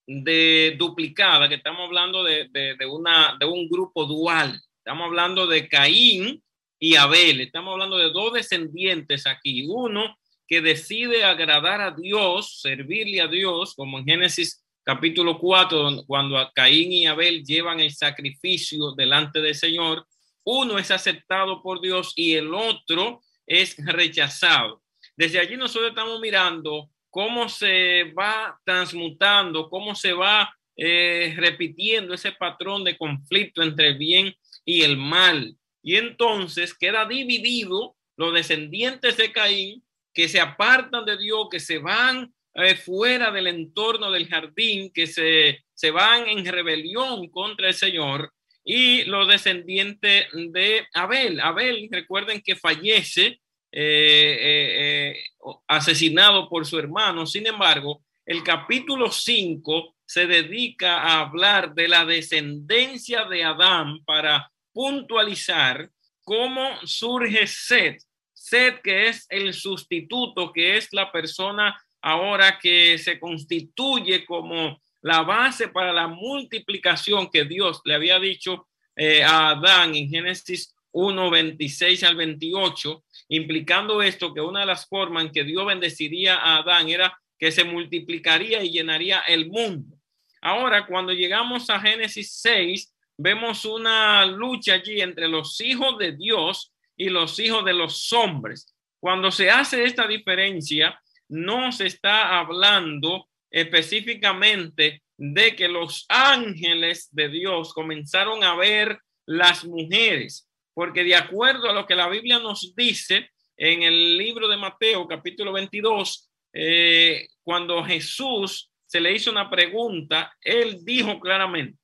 de 0.06 0.76
duplicada, 0.78 1.48
que 1.48 1.56
estamos 1.56 1.88
hablando 1.88 2.26
de, 2.26 2.50
una, 2.92 3.38
de 3.40 3.46
un 3.46 3.70
grupo 3.70 4.06
dual. 4.06 4.62
Estamos 4.80 5.06
hablando 5.06 5.48
de 5.48 5.70
Caín 5.70 6.44
y 6.78 6.98
Abel. 6.98 7.40
Estamos 7.40 7.72
hablando 7.72 7.98
de 7.98 8.12
dos 8.12 8.34
descendientes 8.34 9.26
aquí. 9.26 9.66
Uno 9.66 10.18
que 10.46 10.60
decide 10.60 11.24
agradar 11.24 11.80
a 11.80 11.92
Dios, 11.92 12.60
servirle 12.60 13.22
a 13.22 13.28
Dios, 13.28 13.76
como 13.76 13.98
en 14.00 14.06
Génesis 14.06 14.62
capítulo 14.84 15.40
4, 15.40 16.04
cuando 16.06 16.52
Caín 16.54 16.92
y 16.92 17.06
Abel 17.06 17.46
llevan 17.46 17.80
el 17.80 17.94
sacrificio 17.94 18.92
delante 18.92 19.40
del 19.40 19.56
Señor 19.56 20.06
uno 20.44 20.78
es 20.78 20.92
aceptado 20.92 21.62
por 21.62 21.82
Dios 21.82 22.14
y 22.16 22.34
el 22.34 22.54
otro 22.54 23.22
es 23.46 23.76
rechazado. 23.86 24.82
Desde 25.16 25.40
allí 25.40 25.58
nosotros 25.58 25.90
estamos 25.90 26.20
mirando 26.20 26.90
cómo 27.10 27.50
se 27.50 28.12
va 28.18 28.60
transmutando, 28.66 29.70
cómo 29.70 29.96
se 29.96 30.14
va 30.14 30.54
eh, 30.76 31.34
repitiendo 31.38 32.14
ese 32.14 32.32
patrón 32.32 32.84
de 32.84 32.98
conflicto 32.98 33.62
entre 33.62 33.90
el 33.90 33.98
bien 33.98 34.36
y 34.66 34.82
el 34.82 34.98
mal. 34.98 35.56
Y 35.84 35.98
entonces 35.98 36.74
queda 36.74 37.06
dividido 37.06 37.96
los 38.18 38.34
descendientes 38.34 39.18
de 39.18 39.32
Caín 39.32 39.84
que 40.14 40.28
se 40.28 40.40
apartan 40.40 41.06
de 41.06 41.18
Dios, 41.18 41.48
que 41.52 41.60
se 41.60 41.78
van 41.78 42.34
eh, 42.56 42.76
fuera 42.76 43.32
del 43.32 43.48
entorno 43.48 44.12
del 44.12 44.28
jardín, 44.28 44.92
que 44.94 45.08
se, 45.08 45.64
se 45.74 45.92
van 45.92 46.28
en 46.28 46.46
rebelión 46.46 47.30
contra 47.30 47.68
el 47.68 47.74
Señor 47.74 48.33
y 48.64 49.04
los 49.06 49.28
descendientes 49.28 50.28
de 50.34 50.88
Abel. 50.94 51.40
Abel, 51.40 51.90
recuerden 51.92 52.42
que 52.42 52.56
fallece 52.56 53.40
eh, 53.72 54.38
eh, 54.40 55.16
eh, 55.16 55.24
asesinado 55.68 56.48
por 56.48 56.66
su 56.66 56.78
hermano. 56.80 57.26
Sin 57.26 57.48
embargo, 57.48 58.04
el 58.26 58.44
capítulo 58.44 59.12
5 59.12 59.96
se 60.06 60.28
dedica 60.28 61.02
a 61.02 61.22
hablar 61.22 61.74
de 61.74 61.88
la 61.88 62.06
descendencia 62.06 63.26
de 63.26 63.44
Adán 63.44 64.04
para 64.06 64.52
puntualizar 64.72 65.90
cómo 66.24 66.70
surge 66.86 67.48
Seth. 67.48 68.04
Seth, 68.32 68.82
que 68.82 69.08
es 69.08 69.26
el 69.30 69.54
sustituto, 69.54 70.54
que 70.54 70.78
es 70.78 70.90
la 70.92 71.12
persona 71.12 71.76
ahora 72.02 72.60
que 72.60 72.98
se 72.98 73.20
constituye 73.20 74.26
como 74.26 74.83
la 75.04 75.22
base 75.22 75.68
para 75.68 75.94
la 75.94 76.08
multiplicación 76.08 77.30
que 77.30 77.44
Dios 77.44 77.82
le 77.84 77.94
había 77.94 78.20
dicho 78.20 78.68
eh, 78.96 79.22
a 79.22 79.50
Adán 79.50 79.94
en 79.96 80.10
Génesis 80.10 80.74
1, 80.92 81.30
26 81.30 82.04
al 82.04 82.16
28, 82.16 83.04
implicando 83.30 84.02
esto 84.02 84.34
que 84.34 84.40
una 84.40 84.62
de 84.62 84.66
las 84.66 84.88
formas 84.88 85.26
en 85.26 85.32
que 85.32 85.44
Dios 85.44 85.66
bendeciría 85.66 86.38
a 86.38 86.58
Adán 86.58 86.90
era 86.90 87.20
que 87.38 87.52
se 87.52 87.66
multiplicaría 87.66 88.64
y 88.64 88.72
llenaría 88.72 89.20
el 89.28 89.50
mundo. 89.50 89.98
Ahora, 90.42 90.86
cuando 90.86 91.12
llegamos 91.12 91.70
a 91.70 91.80
Génesis 91.80 92.40
6, 92.42 92.94
vemos 93.18 93.66
una 93.66 94.26
lucha 94.26 94.76
allí 94.76 95.02
entre 95.02 95.28
los 95.28 95.60
hijos 95.60 95.98
de 95.98 96.14
Dios 96.14 96.72
y 96.96 97.10
los 97.10 97.40
hijos 97.40 97.66
de 97.66 97.74
los 97.74 98.14
hombres. 98.14 98.74
Cuando 99.00 99.32
se 99.32 99.50
hace 99.50 99.84
esta 99.84 100.08
diferencia, 100.08 100.98
no 101.28 101.72
se 101.74 101.88
está 101.88 102.40
hablando 102.40 103.28
específicamente 103.54 105.04
de 105.16 105.56
que 105.56 105.68
los 105.68 106.06
ángeles 106.10 107.08
de 107.12 107.30
Dios 107.30 107.74
comenzaron 107.74 108.44
a 108.44 108.56
ver 108.56 109.00
las 109.26 109.64
mujeres, 109.64 110.50
porque 110.74 111.04
de 111.04 111.16
acuerdo 111.16 111.70
a 111.70 111.74
lo 111.74 111.86
que 111.86 111.96
la 111.96 112.10
Biblia 112.10 112.40
nos 112.40 112.74
dice 112.76 113.30
en 113.56 113.84
el 113.84 114.18
libro 114.18 114.48
de 114.48 114.58
Mateo 114.58 115.08
capítulo 115.08 115.54
22, 115.54 116.32
eh, 116.54 117.28
cuando 117.44 117.84
Jesús 117.84 118.72
se 118.88 119.00
le 119.00 119.14
hizo 119.14 119.30
una 119.30 119.50
pregunta, 119.50 120.36
él 120.42 120.84
dijo 120.84 121.20
claramente, 121.20 121.78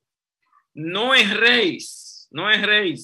no 0.73 1.13
es 1.13 1.35
rey, 1.37 1.77
no 2.31 2.49
es 2.49 2.61
rey. 2.63 2.95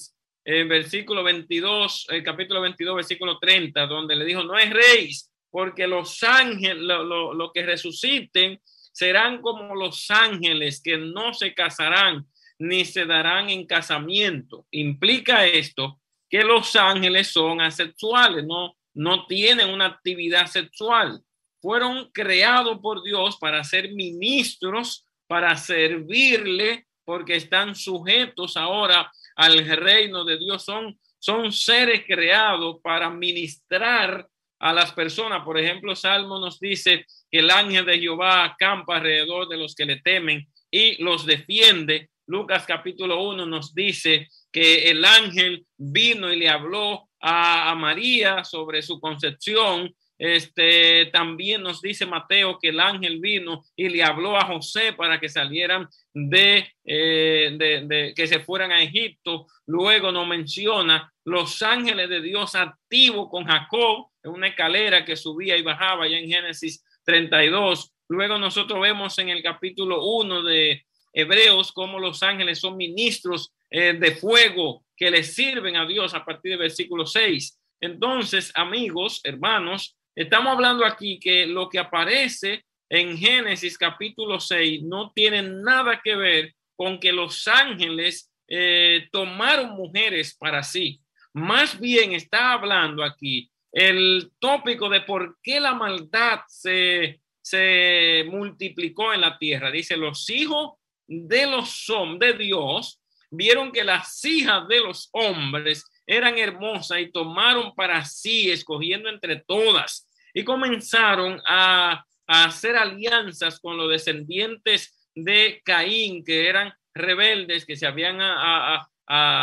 El 0.44 0.68
versículo 0.68 1.24
22, 1.24 2.08
el 2.10 2.24
capítulo 2.24 2.62
22, 2.62 2.96
versículo 2.96 3.38
30, 3.38 3.86
donde 3.86 4.16
le 4.16 4.26
dijo, 4.26 4.44
no 4.44 4.58
es 4.58 4.72
rey, 4.72 5.12
porque 5.56 5.88
los 5.88 6.22
ángeles, 6.22 6.84
lo, 6.84 7.34
lo 7.34 7.52
que 7.54 7.66
resuciten, 7.66 8.60
serán 8.92 9.42
como 9.42 9.74
los 9.74 10.12
ángeles 10.12 10.82
que 10.84 10.98
no 10.98 11.34
se 11.34 11.54
casarán 11.54 12.26
ni 12.60 12.84
se 12.84 13.06
darán 13.06 13.50
en 13.50 13.66
casamiento. 13.66 14.68
Implica 14.72 15.46
esto 15.46 16.02
que 16.30 16.44
los 16.44 16.76
ángeles 16.76 17.30
son 17.32 17.62
asexuales, 17.62 18.44
no, 18.46 18.76
no 18.96 19.28
tienen 19.28 19.70
una 19.70 19.86
actividad 19.86 20.48
sexual. 20.48 21.22
Fueron 21.62 22.12
creados 22.12 22.78
por 22.82 23.02
Dios 23.02 23.38
para 23.38 23.64
ser 23.64 23.94
ministros, 23.94 25.08
para 25.26 25.56
servirle, 25.56 26.86
porque 27.06 27.38
están 27.38 27.76
sujetos 27.76 28.58
ahora 28.58 29.10
al 29.38 29.66
reino 29.66 30.26
de 30.26 30.38
Dios. 30.38 30.66
Son, 30.66 31.00
son 31.18 31.54
seres 31.54 32.04
creados 32.06 32.82
para 32.84 33.10
ministrar 33.10 34.28
a 34.66 34.74
las 34.74 34.92
personas. 34.94 35.44
Por 35.44 35.60
ejemplo, 35.60 35.96
Salmo 35.96 36.40
nos 36.40 36.60
dice 36.60 37.06
que 37.30 37.38
el 37.38 37.52
ángel 37.52 37.86
de 37.86 38.00
Jehová 38.00 38.46
acampa 38.46 38.96
alrededor 38.96 39.48
de 39.48 39.58
los 39.58 39.76
que 39.76 39.86
le 39.86 39.98
temen 39.98 40.48
y 40.72 41.02
los 41.04 41.28
defiende. 41.28 42.10
Lucas 42.26 42.66
capítulo 42.66 43.22
1 43.22 43.46
nos 43.46 43.76
dice 43.76 44.28
que 44.52 44.90
el 44.90 45.06
ángel 45.06 45.68
vino 45.78 46.34
y 46.34 46.38
le 46.38 46.50
habló 46.50 47.08
a, 47.22 47.76
María 47.76 48.44
sobre 48.44 48.82
su 48.82 49.00
concepción 49.00 49.94
este 50.18 51.08
también 51.08 51.62
nos 51.62 51.82
dice 51.82 52.06
Mateo 52.06 52.58
que 52.58 52.70
el 52.70 52.80
ángel 52.80 53.20
vino 53.20 53.66
y 53.76 53.90
le 53.90 54.02
habló 54.02 54.38
a 54.38 54.46
José 54.46 54.94
para 54.94 55.20
que 55.20 55.28
salieran 55.28 55.90
de, 56.14 56.66
eh, 56.86 58.14
que 58.16 58.26
se 58.28 58.40
fueran 58.40 58.72
a 58.72 58.82
Egipto. 58.82 59.46
Luego 59.66 60.14
nos 60.14 60.26
menciona 60.26 61.14
los 61.26 61.62
ángeles 61.62 62.10
de 62.10 62.22
Dios 62.22 62.56
activos 62.56 63.28
con 63.30 63.44
Jacob 63.44 64.08
una 64.26 64.48
escalera 64.48 65.06
que 65.06 65.16
subía 65.16 65.58
y 65.58 65.62
bajaba 65.62 66.08
ya 66.08 66.18
en 66.18 66.30
Génesis 66.30 66.84
32. 67.04 67.92
Luego 68.10 68.38
nosotros 68.38 68.80
vemos 68.82 69.18
en 69.20 69.30
el 69.30 69.42
capítulo 69.42 70.06
1 70.06 70.44
de 70.44 70.86
Hebreos 71.14 71.72
cómo 71.72 72.00
los 72.00 72.22
ángeles 72.24 72.60
son 72.60 72.78
ministros 72.78 73.54
eh, 73.70 73.94
de 73.94 74.16
fuego 74.16 74.86
que 74.96 75.12
le 75.12 75.24
sirven 75.24 75.76
a 75.76 75.86
Dios 75.86 76.14
a 76.14 76.24
partir 76.24 76.52
del 76.52 76.60
versículo 76.60 77.06
6. 77.06 77.60
Entonces, 77.82 78.52
amigos, 78.56 79.22
hermanos, 79.24 79.98
Estamos 80.16 80.54
hablando 80.54 80.86
aquí 80.86 81.20
que 81.20 81.46
lo 81.46 81.68
que 81.68 81.78
aparece 81.78 82.64
en 82.88 83.18
Génesis 83.18 83.78
capítulo 83.78 84.40
6 84.40 84.84
no 84.84 85.12
tiene 85.14 85.42
nada 85.42 86.00
que 86.02 86.16
ver 86.16 86.56
con 86.74 87.02
que 87.02 87.12
los 87.12 87.46
ángeles 87.50 88.32
eh, 88.48 89.10
tomaron 89.12 89.72
mujeres 89.72 90.34
para 90.40 90.64
sí. 90.64 91.02
Más 91.34 91.78
bien 91.78 92.14
está 92.14 92.54
hablando 92.54 93.04
aquí 93.04 93.52
el 93.76 94.32
tópico 94.40 94.88
de 94.88 95.02
por 95.02 95.38
qué 95.44 95.60
la 95.60 95.74
maldad 95.74 96.40
se, 96.48 97.20
se 97.42 98.24
multiplicó 98.30 99.14
en 99.14 99.20
la 99.20 99.38
tierra. 99.38 99.70
Dice, 99.70 99.98
los 99.98 100.30
hijos 100.30 100.80
de 101.06 101.46
los 101.46 101.90
hombres 101.90 102.38
de 102.38 102.46
Dios 102.46 103.02
vieron 103.30 103.74
que 103.74 103.84
las 103.84 104.24
hijas 104.24 104.66
de 104.70 104.80
los 104.80 105.10
hombres 105.12 105.84
eran 106.08 106.38
hermosas 106.38 107.02
y 107.02 107.12
tomaron 107.12 107.76
para 107.76 108.06
sí, 108.06 108.50
escogiendo 108.50 109.10
entre 109.10 109.44
todas, 109.46 110.08
y 110.34 110.46
comenzaron 110.46 111.42
a, 111.46 112.06
hacer 112.28 112.76
alianzas 112.76 113.60
con 113.60 113.78
los 113.78 113.92
descendientes 113.92 115.10
de 115.14 115.62
Caín, 115.64 116.24
que 116.24 116.48
eran 116.48 116.74
rebeldes, 116.94 117.66
que 117.66 117.76
se 117.76 117.86
habían 117.86 118.20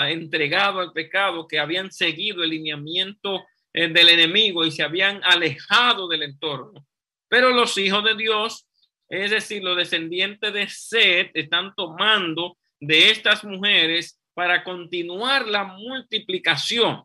entregado 0.08 0.80
al 0.80 0.92
pecado, 0.92 1.46
que 1.46 1.60
habían 1.60 1.92
seguido 1.92 2.42
el 2.42 2.50
lineamiento 2.50 3.44
del 3.72 4.08
enemigo 4.08 4.64
y 4.64 4.70
se 4.70 4.82
habían 4.82 5.20
alejado 5.24 6.08
del 6.08 6.22
entorno. 6.22 6.86
Pero 7.28 7.50
los 7.50 7.78
hijos 7.78 8.04
de 8.04 8.14
Dios, 8.14 8.66
es 9.08 9.30
decir, 9.30 9.62
los 9.62 9.76
descendientes 9.76 10.52
de 10.52 10.68
Seth, 10.68 11.30
están 11.34 11.74
tomando 11.74 12.58
de 12.78 13.10
estas 13.10 13.44
mujeres 13.44 14.20
para 14.34 14.62
continuar 14.64 15.46
la 15.46 15.64
multiplicación. 15.64 17.02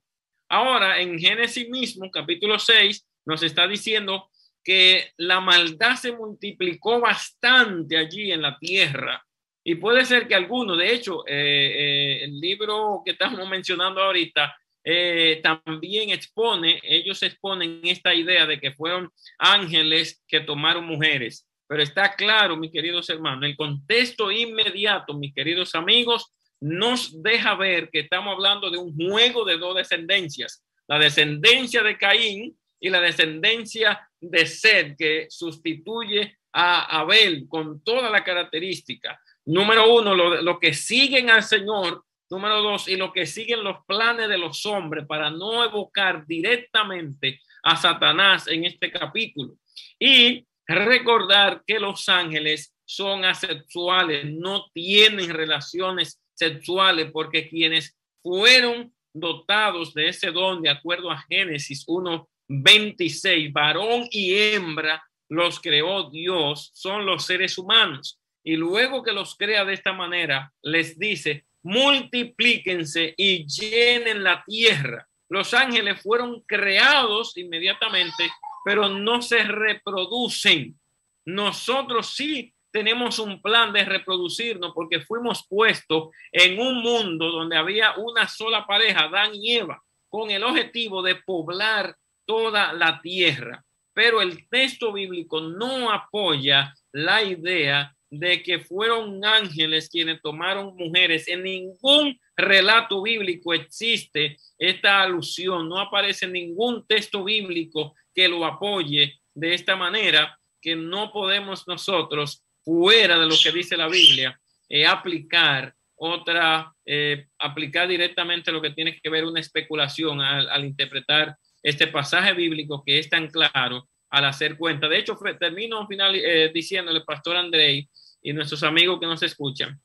Ahora, 0.50 1.00
en 1.00 1.20
Génesis 1.20 1.70
mismo, 1.70 2.10
capítulo 2.10 2.58
6, 2.58 3.06
nos 3.26 3.44
está 3.44 3.68
diciendo 3.68 4.30
que 4.64 5.12
la 5.18 5.40
maldad 5.40 5.96
se 5.96 6.12
multiplicó 6.12 7.00
bastante 7.00 7.98
allí 7.98 8.32
en 8.32 8.42
la 8.42 8.58
tierra. 8.58 9.26
Y 9.64 9.76
puede 9.76 10.06
ser 10.06 10.28
que 10.28 10.36
alguno, 10.36 10.76
de 10.76 10.94
hecho, 10.94 11.26
eh, 11.28 11.32
eh, 11.34 12.24
el 12.24 12.40
libro 12.40 13.02
que 13.06 13.12
estamos 13.12 13.48
mencionando 13.50 14.02
ahorita, 14.02 14.58
eh, 14.90 15.42
también 15.44 16.12
expone, 16.12 16.80
ellos 16.82 17.22
exponen 17.22 17.82
esta 17.84 18.14
idea 18.16 18.46
de 18.46 18.58
que 18.58 18.72
fueron 18.72 19.12
ángeles 19.38 20.24
que 20.26 20.40
tomaron 20.40 20.86
mujeres. 20.86 21.46
Pero 21.68 21.84
está 21.84 22.16
claro, 22.16 22.56
mis 22.56 22.72
queridos 22.72 23.10
hermanos, 23.10 23.44
el 23.44 23.58
contexto 23.58 24.32
inmediato, 24.32 25.14
mis 25.14 25.34
queridos 25.34 25.76
amigos, 25.76 26.34
nos 26.62 27.22
deja 27.22 27.56
ver 27.56 27.90
que 27.90 28.00
estamos 28.00 28.32
hablando 28.32 28.72
de 28.72 28.78
un 28.78 28.96
juego 28.96 29.44
de 29.44 29.58
dos 29.58 29.76
descendencias. 29.76 30.64
La 30.88 30.98
descendencia 30.98 31.84
de 31.84 31.98
Caín 31.98 32.58
y 32.80 32.90
la 32.90 33.02
descendencia 33.02 34.10
de 34.22 34.46
Sed 34.46 34.96
que 34.98 35.28
sustituye 35.30 36.38
a 36.54 37.02
Abel 37.02 37.46
con 37.50 37.84
toda 37.84 38.10
la 38.10 38.24
característica. 38.24 39.20
Número 39.44 39.94
uno, 39.94 40.16
lo, 40.16 40.42
lo 40.42 40.58
que 40.62 40.74
siguen 40.74 41.30
al 41.30 41.44
Señor. 41.44 42.06
Número 42.30 42.62
dos, 42.62 42.88
y 42.88 42.98
lo 42.98 43.14
que 43.14 43.26
siguen 43.26 43.64
los 43.64 43.78
planes 43.86 44.28
de 44.28 44.38
los 44.38 44.66
hombres 44.66 45.06
para 45.08 45.30
no 45.30 45.64
evocar 45.64 46.26
directamente 46.26 47.40
a 47.64 47.76
Satanás 47.78 48.48
en 48.48 48.66
este 48.66 48.92
capítulo. 48.92 49.56
Y 50.00 50.46
recordar 50.68 51.64
que 51.66 51.80
los 51.80 52.10
ángeles 52.10 52.76
son 52.86 53.26
asexuales, 53.26 54.26
no 54.26 54.66
tienen 54.74 55.30
relaciones 55.30 56.22
sexuales, 56.34 57.10
porque 57.12 57.48
quienes 57.48 57.98
fueron 58.22 58.94
dotados 59.14 59.94
de 59.94 60.10
ese 60.10 60.32
don, 60.32 60.62
de 60.62 60.70
acuerdo 60.70 61.10
a 61.10 61.24
Génesis 61.30 61.84
1, 61.88 62.30
26, 62.50 63.52
varón 63.52 64.08
y 64.12 64.34
hembra 64.34 65.04
los 65.30 65.60
creó 65.60 66.10
Dios, 66.10 66.72
son 66.74 67.06
los 67.06 67.26
seres 67.26 67.58
humanos. 67.58 68.20
Y 68.44 68.56
luego 68.56 69.04
que 69.04 69.12
los 69.12 69.36
crea 69.36 69.66
de 69.66 69.74
esta 69.74 69.92
manera, 69.92 70.54
les 70.62 70.98
dice, 70.98 71.46
multiplíquense 71.68 73.14
y 73.18 73.46
llenen 73.46 74.24
la 74.24 74.42
tierra. 74.46 75.06
Los 75.30 75.54
ángeles 75.54 76.02
fueron 76.02 76.42
creados 76.42 77.36
inmediatamente, 77.36 78.30
pero 78.64 78.88
no 78.88 79.22
se 79.22 79.44
reproducen. 79.44 80.80
Nosotros 81.26 82.14
sí 82.16 82.54
tenemos 82.72 83.20
un 83.20 83.42
plan 83.42 83.74
de 83.74 83.84
reproducirnos 83.84 84.72
porque 84.74 85.02
fuimos 85.02 85.46
puestos 85.50 86.10
en 86.32 86.58
un 86.58 86.82
mundo 86.82 87.32
donde 87.32 87.58
había 87.58 87.96
una 87.98 88.30
sola 88.30 88.66
pareja, 88.66 89.02
Adán 89.02 89.32
y 89.34 89.58
Eva, 89.58 89.84
con 90.08 90.32
el 90.32 90.44
objetivo 90.44 91.02
de 91.02 91.16
poblar 91.16 91.98
toda 92.26 92.72
la 92.72 93.02
tierra. 93.02 93.62
Pero 93.94 94.22
el 94.22 94.48
texto 94.48 94.94
bíblico 94.94 95.42
no 95.42 95.92
apoya 95.92 96.74
la 96.94 97.24
idea 97.24 97.94
de 98.10 98.42
que 98.42 98.60
fueron 98.60 99.24
ángeles 99.24 99.90
quienes 99.90 100.22
tomaron 100.22 100.76
mujeres. 100.76 101.28
En 101.28 101.44
ningún 101.44 102.20
relato 102.36 103.02
bíblico 103.02 103.54
existe 103.54 104.38
esta 104.58 105.02
alusión, 105.02 105.68
no 105.68 105.80
aparece 105.80 106.28
ningún 106.28 106.86
texto 106.88 107.24
bíblico 107.24 107.96
que 108.14 108.28
lo 108.28 108.46
apoye 108.46 109.20
de 109.34 109.54
esta 109.54 109.76
manera, 109.76 110.38
que 110.62 110.76
no 110.76 111.12
podemos 111.12 111.68
nosotros, 111.68 112.44
fuera 112.64 113.18
de 113.18 113.26
lo 113.26 113.36
que 113.42 113.52
dice 113.52 113.78
la 113.78 113.88
Biblia, 113.88 114.40
eh, 114.68 114.86
aplicar 114.86 115.74
otra, 115.96 116.74
eh, 116.86 117.28
aplicar 117.40 117.88
directamente 117.88 118.52
lo 118.52 118.62
que 118.62 118.72
tiene 118.72 119.00
que 119.00 119.10
ver 119.10 119.26
una 119.26 119.40
especulación 119.40 120.22
al 120.22 120.66
interpretar 120.66 121.36
este 121.64 121.88
pasaje 121.88 122.34
bíblico 122.34 122.84
que 122.86 123.00
es 123.00 123.10
tan 123.10 123.28
claro 123.28 123.88
al 124.10 124.26
hacer 124.26 124.58
cuenta. 124.58 124.88
De 124.88 125.00
hecho, 125.00 125.18
termino 125.40 125.88
final 125.88 126.16
eh, 126.16 126.52
diciéndole, 126.54 127.02
Pastor 127.02 127.38
Andrei 127.38 127.88
y 128.22 128.34
nuestros 128.34 128.64
amigos 128.64 129.00
que 129.00 129.06
nos 129.06 129.22
escuchan, 129.24 129.80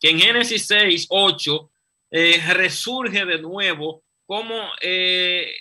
que 0.00 0.10
en 0.10 0.20
Génesis 0.20 0.66
6, 0.66 1.06
8, 1.08 1.70
eh, 2.10 2.40
resurge 2.54 3.24
de 3.24 3.38
nuevo 3.38 4.04
como 4.26 4.54
eh, 4.80 5.54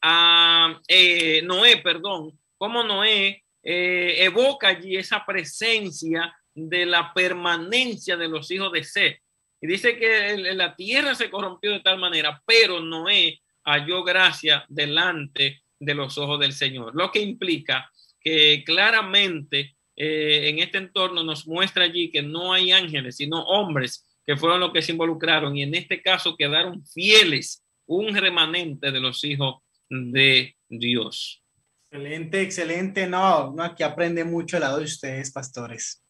a, 0.00 0.80
eh, 0.86 1.42
Noé, 1.42 1.78
perdón, 1.78 2.38
como 2.56 2.84
Noé 2.84 3.42
evoca 3.64 4.68
allí 4.68 4.96
esa 4.96 5.24
presencia 5.24 6.34
de 6.52 6.84
la 6.84 7.12
permanencia 7.14 8.16
de 8.16 8.28
los 8.28 8.50
hijos 8.50 8.72
de 8.72 8.82
Seth. 8.82 9.20
Y 9.60 9.68
dice 9.68 9.96
que 9.96 10.36
la 10.54 10.74
tierra 10.74 11.14
se 11.14 11.30
corrompió 11.30 11.70
de 11.70 11.80
tal 11.80 11.98
manera, 11.98 12.42
pero 12.44 12.80
Noé 12.80 13.40
halló 13.64 14.02
gracia 14.02 14.64
delante 14.68 15.62
de 15.84 15.94
los 15.94 16.16
ojos 16.18 16.38
del 16.38 16.52
Señor, 16.52 16.94
lo 16.94 17.10
que 17.10 17.20
implica 17.20 17.90
que 18.20 18.62
claramente 18.64 19.76
en 19.96 20.58
este 20.60 20.78
entorno 20.78 21.22
nos 21.22 21.46
muestra 21.46 21.84
allí 21.84 22.10
que 22.10 22.22
no 22.22 22.52
hay 22.52 22.72
ángeles, 22.72 23.16
sino 23.16 23.42
hombres 23.44 24.06
que 24.24 24.36
fueron 24.36 24.60
los 24.60 24.72
que 24.72 24.82
se 24.82 24.92
involucraron 24.92 25.56
y 25.56 25.62
en 25.62 25.74
este 25.74 26.00
caso 26.00 26.36
quedaron 26.36 26.84
fieles, 26.86 27.64
un 27.86 28.14
remanente 28.14 28.90
de 28.90 29.00
los 29.00 29.24
hijos 29.24 29.56
de 29.90 30.56
Dios. 30.68 31.42
Excelente, 31.90 32.40
excelente. 32.40 33.06
No, 33.06 33.52
no, 33.52 33.62
aquí 33.62 33.82
aprende 33.82 34.24
mucho 34.24 34.56
el 34.56 34.62
lado 34.62 34.78
de 34.78 34.84
ustedes, 34.84 35.30
pastores. 35.32 36.02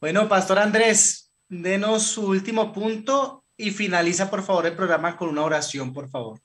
Bueno, 0.00 0.28
Pastor 0.28 0.58
Andrés, 0.58 1.32
denos 1.48 2.04
su 2.04 2.26
último 2.26 2.72
punto 2.72 3.44
y 3.56 3.70
finaliza, 3.70 4.30
por 4.30 4.42
favor, 4.42 4.66
el 4.66 4.76
programa 4.76 5.16
con 5.16 5.28
una 5.28 5.42
oración, 5.42 5.92
por 5.92 6.08
favor. 6.08 6.40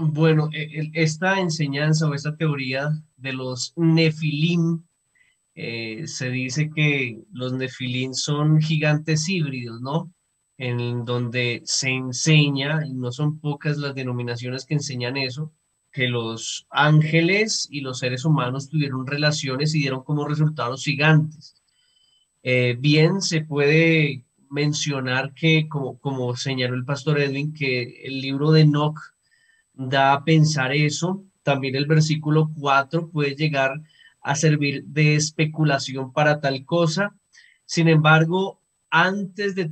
Bueno, 0.00 0.48
e, 0.52 0.90
esta 0.94 1.40
enseñanza 1.40 2.08
o 2.08 2.14
esta 2.14 2.36
teoría 2.36 2.90
de 3.16 3.32
los 3.32 3.72
nefilim, 3.76 4.84
eh, 5.56 6.06
se 6.06 6.30
dice 6.30 6.70
que 6.72 7.24
los 7.32 7.52
nefilim 7.52 8.14
son 8.14 8.60
gigantes 8.60 9.28
híbridos, 9.28 9.80
¿no? 9.80 10.12
en 10.56 11.04
donde 11.04 11.62
se 11.64 11.90
enseña, 11.90 12.86
y 12.86 12.94
no 12.94 13.10
son 13.10 13.40
pocas 13.40 13.76
las 13.78 13.94
denominaciones 13.94 14.66
que 14.66 14.74
enseñan 14.74 15.16
eso, 15.16 15.52
que 15.92 16.08
los 16.08 16.66
ángeles 16.70 17.66
y 17.70 17.80
los 17.80 17.98
seres 17.98 18.24
humanos 18.24 18.68
tuvieron 18.68 19.06
relaciones 19.06 19.74
y 19.74 19.80
dieron 19.80 20.04
como 20.04 20.28
resultados 20.28 20.84
gigantes. 20.84 21.56
Eh, 22.44 22.76
bien, 22.78 23.20
se 23.20 23.40
puede 23.40 24.24
mencionar 24.48 25.34
que, 25.34 25.68
como, 25.68 25.98
como 25.98 26.36
señaló 26.36 26.76
el 26.76 26.84
pastor 26.84 27.20
Edwin, 27.20 27.52
que 27.52 28.02
el 28.04 28.20
libro 28.20 28.52
de 28.52 28.62
Enoch 28.62 28.98
da 29.78 30.12
a 30.12 30.24
pensar 30.24 30.72
eso. 30.72 31.24
También 31.42 31.76
el 31.76 31.86
versículo 31.86 32.50
4 32.58 33.08
puede 33.08 33.34
llegar 33.34 33.80
a 34.20 34.34
servir 34.34 34.84
de 34.84 35.14
especulación 35.14 36.12
para 36.12 36.40
tal 36.40 36.64
cosa. 36.66 37.16
Sin 37.64 37.88
embargo, 37.88 38.60
antes 38.90 39.54
de 39.54 39.70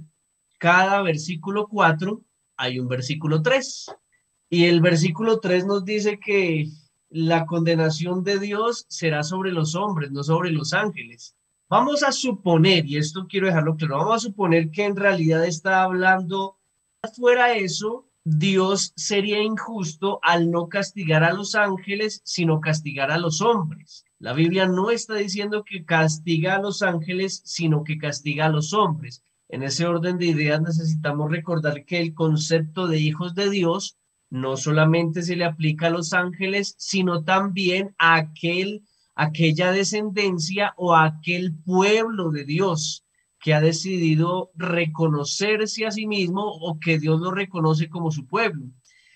cada 0.58 1.02
versículo 1.02 1.66
4 1.68 2.22
hay 2.56 2.78
un 2.78 2.88
versículo 2.88 3.42
3. 3.42 3.86
Y 4.48 4.64
el 4.64 4.80
versículo 4.80 5.40
3 5.40 5.66
nos 5.66 5.84
dice 5.84 6.18
que 6.18 6.68
la 7.10 7.44
condenación 7.46 8.22
de 8.22 8.38
Dios 8.38 8.86
será 8.88 9.24
sobre 9.24 9.52
los 9.52 9.74
hombres, 9.74 10.10
no 10.12 10.22
sobre 10.22 10.50
los 10.50 10.72
ángeles. 10.72 11.36
Vamos 11.68 12.04
a 12.04 12.12
suponer, 12.12 12.86
y 12.86 12.96
esto 12.96 13.26
quiero 13.28 13.48
dejarlo 13.48 13.74
claro, 13.76 13.98
vamos 13.98 14.14
a 14.14 14.28
suponer 14.28 14.70
que 14.70 14.84
en 14.84 14.94
realidad 14.94 15.44
está 15.44 15.82
hablando, 15.82 16.58
fuera 17.16 17.54
eso, 17.54 18.06
Dios 18.28 18.92
sería 18.96 19.40
injusto 19.40 20.18
al 20.20 20.50
no 20.50 20.68
castigar 20.68 21.22
a 21.22 21.32
los 21.32 21.54
ángeles, 21.54 22.22
sino 22.24 22.60
castigar 22.60 23.12
a 23.12 23.18
los 23.18 23.40
hombres. 23.40 24.04
La 24.18 24.32
Biblia 24.32 24.66
no 24.66 24.90
está 24.90 25.14
diciendo 25.14 25.62
que 25.62 25.84
castiga 25.84 26.56
a 26.56 26.60
los 26.60 26.82
ángeles, 26.82 27.40
sino 27.44 27.84
que 27.84 27.98
castiga 27.98 28.46
a 28.46 28.48
los 28.48 28.72
hombres. 28.72 29.22
En 29.48 29.62
ese 29.62 29.86
orden 29.86 30.18
de 30.18 30.26
ideas 30.26 30.60
necesitamos 30.60 31.30
recordar 31.30 31.84
que 31.84 32.00
el 32.00 32.14
concepto 32.14 32.88
de 32.88 32.98
hijos 32.98 33.36
de 33.36 33.48
Dios 33.48 33.96
no 34.28 34.56
solamente 34.56 35.22
se 35.22 35.36
le 35.36 35.44
aplica 35.44 35.86
a 35.86 35.90
los 35.90 36.12
ángeles, 36.12 36.74
sino 36.78 37.22
también 37.22 37.94
a 37.96 38.16
aquel, 38.16 38.82
aquella 39.14 39.70
descendencia 39.70 40.74
o 40.76 40.96
a 40.96 41.04
aquel 41.04 41.54
pueblo 41.64 42.32
de 42.32 42.44
Dios 42.44 43.05
que 43.46 43.54
ha 43.54 43.60
decidido 43.60 44.50
reconocerse 44.56 45.86
a 45.86 45.92
sí 45.92 46.08
mismo 46.08 46.42
o 46.42 46.80
que 46.80 46.98
Dios 46.98 47.20
lo 47.20 47.30
reconoce 47.30 47.88
como 47.88 48.10
su 48.10 48.26
pueblo. 48.26 48.66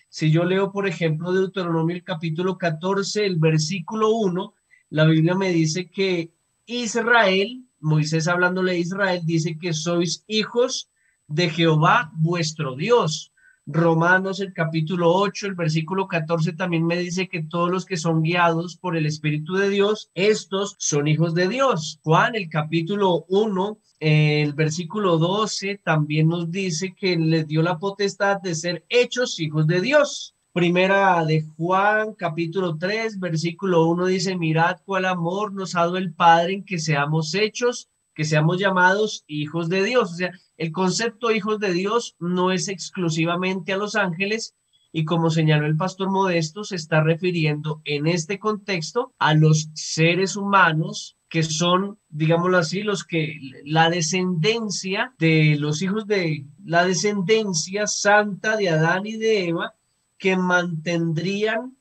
Si 0.08 0.30
yo 0.30 0.44
leo, 0.44 0.70
por 0.70 0.86
ejemplo, 0.86 1.32
Deuteronomio 1.32 1.96
el 1.96 2.04
capítulo 2.04 2.56
14, 2.56 3.26
el 3.26 3.40
versículo 3.40 4.10
1, 4.10 4.54
la 4.90 5.04
Biblia 5.06 5.34
me 5.34 5.50
dice 5.50 5.90
que 5.90 6.32
Israel 6.64 7.64
Moisés 7.80 8.28
hablándole 8.28 8.70
a 8.70 8.76
Israel 8.76 9.22
dice 9.24 9.58
que 9.58 9.72
sois 9.72 10.22
hijos 10.28 10.88
de 11.26 11.50
Jehová 11.50 12.12
vuestro 12.14 12.76
Dios. 12.76 13.32
Romanos 13.72 14.40
el 14.40 14.52
capítulo 14.52 15.12
8, 15.12 15.46
el 15.46 15.54
versículo 15.54 16.08
14 16.08 16.54
también 16.54 16.84
me 16.84 16.98
dice 16.98 17.28
que 17.28 17.44
todos 17.44 17.70
los 17.70 17.84
que 17.84 17.96
son 17.96 18.22
guiados 18.22 18.76
por 18.76 18.96
el 18.96 19.06
Espíritu 19.06 19.54
de 19.54 19.68
Dios, 19.68 20.10
estos 20.14 20.74
son 20.78 21.06
hijos 21.06 21.34
de 21.34 21.48
Dios. 21.48 22.00
Juan 22.02 22.34
el 22.34 22.48
capítulo 22.48 23.26
1, 23.28 23.78
el 24.00 24.54
versículo 24.54 25.18
12 25.18 25.80
también 25.84 26.28
nos 26.28 26.50
dice 26.50 26.94
que 26.98 27.16
les 27.16 27.46
dio 27.46 27.62
la 27.62 27.78
potestad 27.78 28.40
de 28.40 28.56
ser 28.56 28.84
hechos 28.88 29.38
hijos 29.38 29.66
de 29.68 29.80
Dios. 29.80 30.34
Primera 30.52 31.24
de 31.24 31.42
Juan, 31.56 32.14
capítulo 32.14 32.76
3, 32.76 33.20
versículo 33.20 33.86
1 33.86 34.06
dice, 34.06 34.36
mirad 34.36 34.78
cuál 34.84 35.04
amor 35.04 35.52
nos 35.52 35.76
ha 35.76 35.80
dado 35.82 35.96
el 35.96 36.12
Padre 36.12 36.54
en 36.54 36.64
que 36.64 36.80
seamos 36.80 37.34
hechos, 37.36 37.88
que 38.20 38.26
seamos 38.26 38.58
llamados 38.58 39.24
hijos 39.28 39.70
de 39.70 39.82
Dios. 39.82 40.12
O 40.12 40.14
sea, 40.14 40.30
el 40.58 40.72
concepto 40.72 41.30
hijos 41.30 41.58
de 41.58 41.72
Dios 41.72 42.16
no 42.18 42.52
es 42.52 42.68
exclusivamente 42.68 43.72
a 43.72 43.78
los 43.78 43.96
ángeles 43.96 44.54
y 44.92 45.06
como 45.06 45.30
señaló 45.30 45.64
el 45.64 45.78
pastor 45.78 46.10
Modesto, 46.10 46.62
se 46.62 46.76
está 46.76 47.02
refiriendo 47.02 47.80
en 47.86 48.06
este 48.06 48.38
contexto 48.38 49.14
a 49.18 49.32
los 49.32 49.70
seres 49.72 50.36
humanos 50.36 51.16
que 51.30 51.42
son, 51.42 51.98
digámoslo 52.10 52.58
así, 52.58 52.82
los 52.82 53.04
que 53.04 53.38
la 53.64 53.88
descendencia 53.88 55.14
de 55.18 55.56
los 55.58 55.80
hijos 55.80 56.06
de 56.06 56.44
la 56.62 56.84
descendencia 56.84 57.86
santa 57.86 58.58
de 58.58 58.68
Adán 58.68 59.06
y 59.06 59.16
de 59.16 59.48
Eva, 59.48 59.72
que 60.18 60.36
mantendrían 60.36 61.74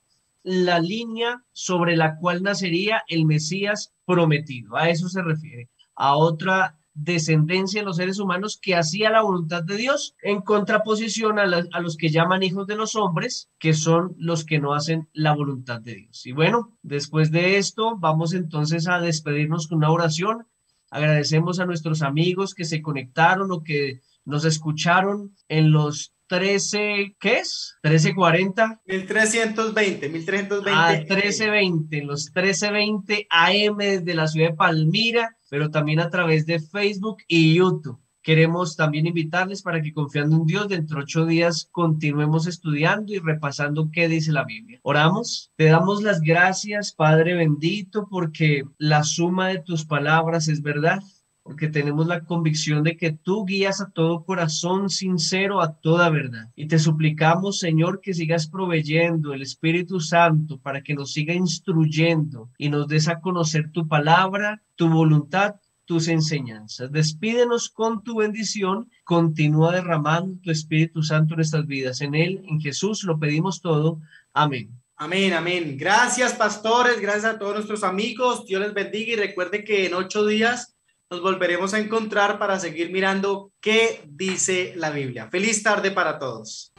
la 0.44 0.80
línea 0.80 1.44
sobre 1.52 1.98
la 1.98 2.16
cual 2.16 2.44
nacería 2.44 3.04
el 3.10 3.26
Mesías 3.26 3.92
prometido. 4.06 4.78
A 4.78 4.90
eso 4.90 5.10
se 5.10 5.22
refiere, 5.22 5.68
a 6.00 6.16
otra 6.16 6.80
descendencia 6.94 7.82
de 7.82 7.86
los 7.86 7.98
seres 7.98 8.20
humanos 8.20 8.58
que 8.62 8.76
hacía 8.76 9.10
la 9.10 9.22
voluntad 9.22 9.64
de 9.64 9.76
Dios 9.78 10.16
en 10.22 10.42
contraposición 10.42 11.38
a, 11.38 11.44
a, 11.44 11.82
los 11.82 11.98
que 11.98 12.10
llaman 12.10 12.42
hijos 12.42 12.68
de 12.68 12.76
los 12.76 12.96
hombres, 12.96 13.50
que 13.60 13.74
son 13.74 14.16
los 14.18 14.46
que 14.46 14.60
no 14.60 14.74
hacen 14.74 15.10
la 15.14 15.36
voluntad 15.36 15.82
de 15.82 15.96
Dios. 15.96 16.26
Y 16.26 16.32
bueno, 16.32 16.78
después 16.82 17.32
de 17.32 17.58
esto, 17.58 17.98
vamos 17.98 18.34
entonces 18.34 18.88
a 18.88 19.00
despedirnos 19.00 19.68
con 19.68 19.80
una 19.80 19.92
oración. 19.92 20.48
Agradecemos 20.90 21.60
a 21.60 21.66
nuestros 21.66 22.02
amigos 22.02 22.56
que 22.56 22.66
se 22.66 22.82
conectaron 22.82 23.52
o 23.52 23.62
que 23.62 24.02
nos 24.26 24.46
escucharon 24.46 25.36
en 25.50 25.72
los 25.72 26.14
13, 26.28 27.18
¿qué 27.20 27.40
es? 27.40 27.76
1340. 27.84 28.82
1320, 28.86 30.10
1320. 30.10 30.72
Ah, 30.74 30.92
1320, 30.92 32.04
los 32.04 32.26
1320 32.28 33.28
AM 33.30 33.78
desde 33.78 34.14
la 34.14 34.28
ciudad 34.28 34.52
de 34.52 34.56
Palmira, 34.56 35.36
pero 35.50 35.72
también 35.72 36.00
a 36.00 36.10
través 36.10 36.46
de 36.46 36.60
Facebook 36.60 37.18
y 37.28 37.56
YouTube. 37.56 38.00
Queremos 38.22 38.76
también 38.76 39.08
invitarles 39.08 39.62
para 39.62 39.82
que 39.82 39.94
confiando 39.94 40.36
en 40.36 40.46
Dios, 40.46 40.68
dentro 40.68 40.98
de 40.98 41.04
ocho 41.04 41.26
días 41.26 41.70
continuemos 41.72 42.48
estudiando 42.48 43.14
y 43.14 43.20
repasando 43.20 43.90
qué 43.92 44.08
dice 44.10 44.32
la 44.32 44.44
Biblia. 44.44 44.80
Oramos, 44.84 45.52
te 45.56 45.66
damos 45.66 46.04
las 46.04 46.20
gracias, 46.20 46.94
Padre 46.94 47.34
bendito, 47.34 48.08
porque 48.10 48.66
la 48.78 49.04
suma 49.04 49.48
de 49.48 49.60
tus 49.60 49.86
palabras 49.86 50.48
es 50.50 50.62
verdad 50.62 51.02
porque 51.50 51.68
tenemos 51.68 52.06
la 52.06 52.26
convicción 52.26 52.84
de 52.84 52.96
que 52.96 53.12
tú 53.12 53.44
guías 53.44 53.82
a 53.82 53.90
todo 53.90 54.24
corazón 54.24 54.88
sincero 54.88 55.64
a 55.64 55.74
toda 55.74 56.12
verdad. 56.12 56.48
Y 56.56 56.68
te 56.68 56.78
suplicamos, 56.78 57.58
Señor, 57.58 58.02
que 58.02 58.14
sigas 58.14 58.48
proveyendo 58.48 59.34
el 59.34 59.42
Espíritu 59.42 60.00
Santo 60.00 60.60
para 60.60 60.84
que 60.84 60.94
nos 60.94 61.12
siga 61.12 61.34
instruyendo 61.34 62.52
y 62.60 62.70
nos 62.70 62.88
des 62.88 63.08
a 63.08 63.20
conocer 63.20 63.72
tu 63.72 63.88
palabra, 63.88 64.62
tu 64.76 64.90
voluntad, 64.90 65.56
tus 65.86 66.08
enseñanzas. 66.08 66.92
Despídenos 66.92 67.70
con 67.70 68.04
tu 68.04 68.18
bendición, 68.18 68.88
continúa 69.04 69.72
derramando 69.72 70.38
tu 70.44 70.52
Espíritu 70.52 71.02
Santo 71.02 71.34
en 71.34 71.38
nuestras 71.38 71.66
vidas. 71.66 72.02
En 72.02 72.14
Él, 72.14 72.44
en 72.46 72.62
Jesús, 72.62 73.04
lo 73.06 73.18
pedimos 73.18 73.60
todo. 73.60 74.00
Amén. 74.34 74.70
Amén, 74.98 75.34
amén. 75.34 75.78
Gracias, 75.80 76.34
pastores. 76.34 77.02
Gracias 77.02 77.26
a 77.26 77.40
todos 77.40 77.56
nuestros 77.56 77.84
amigos. 77.84 78.46
Dios 78.46 78.62
les 78.62 78.76
bendiga 78.76 79.14
y 79.14 79.16
recuerde 79.16 79.64
que 79.64 79.88
en 79.88 79.96
ocho 79.96 80.28
días 80.28 80.76
nos 81.10 81.22
volveremos 81.22 81.74
a 81.74 81.80
encontrar 81.80 82.38
para 82.38 82.60
seguir 82.60 82.92
mirando 82.92 83.52
qué 83.60 84.04
dice 84.08 84.74
la 84.76 84.92
Biblia. 84.92 85.28
Feliz 85.32 85.64
tarde 85.64 85.90
para 85.92 86.20
todos. 86.20 86.72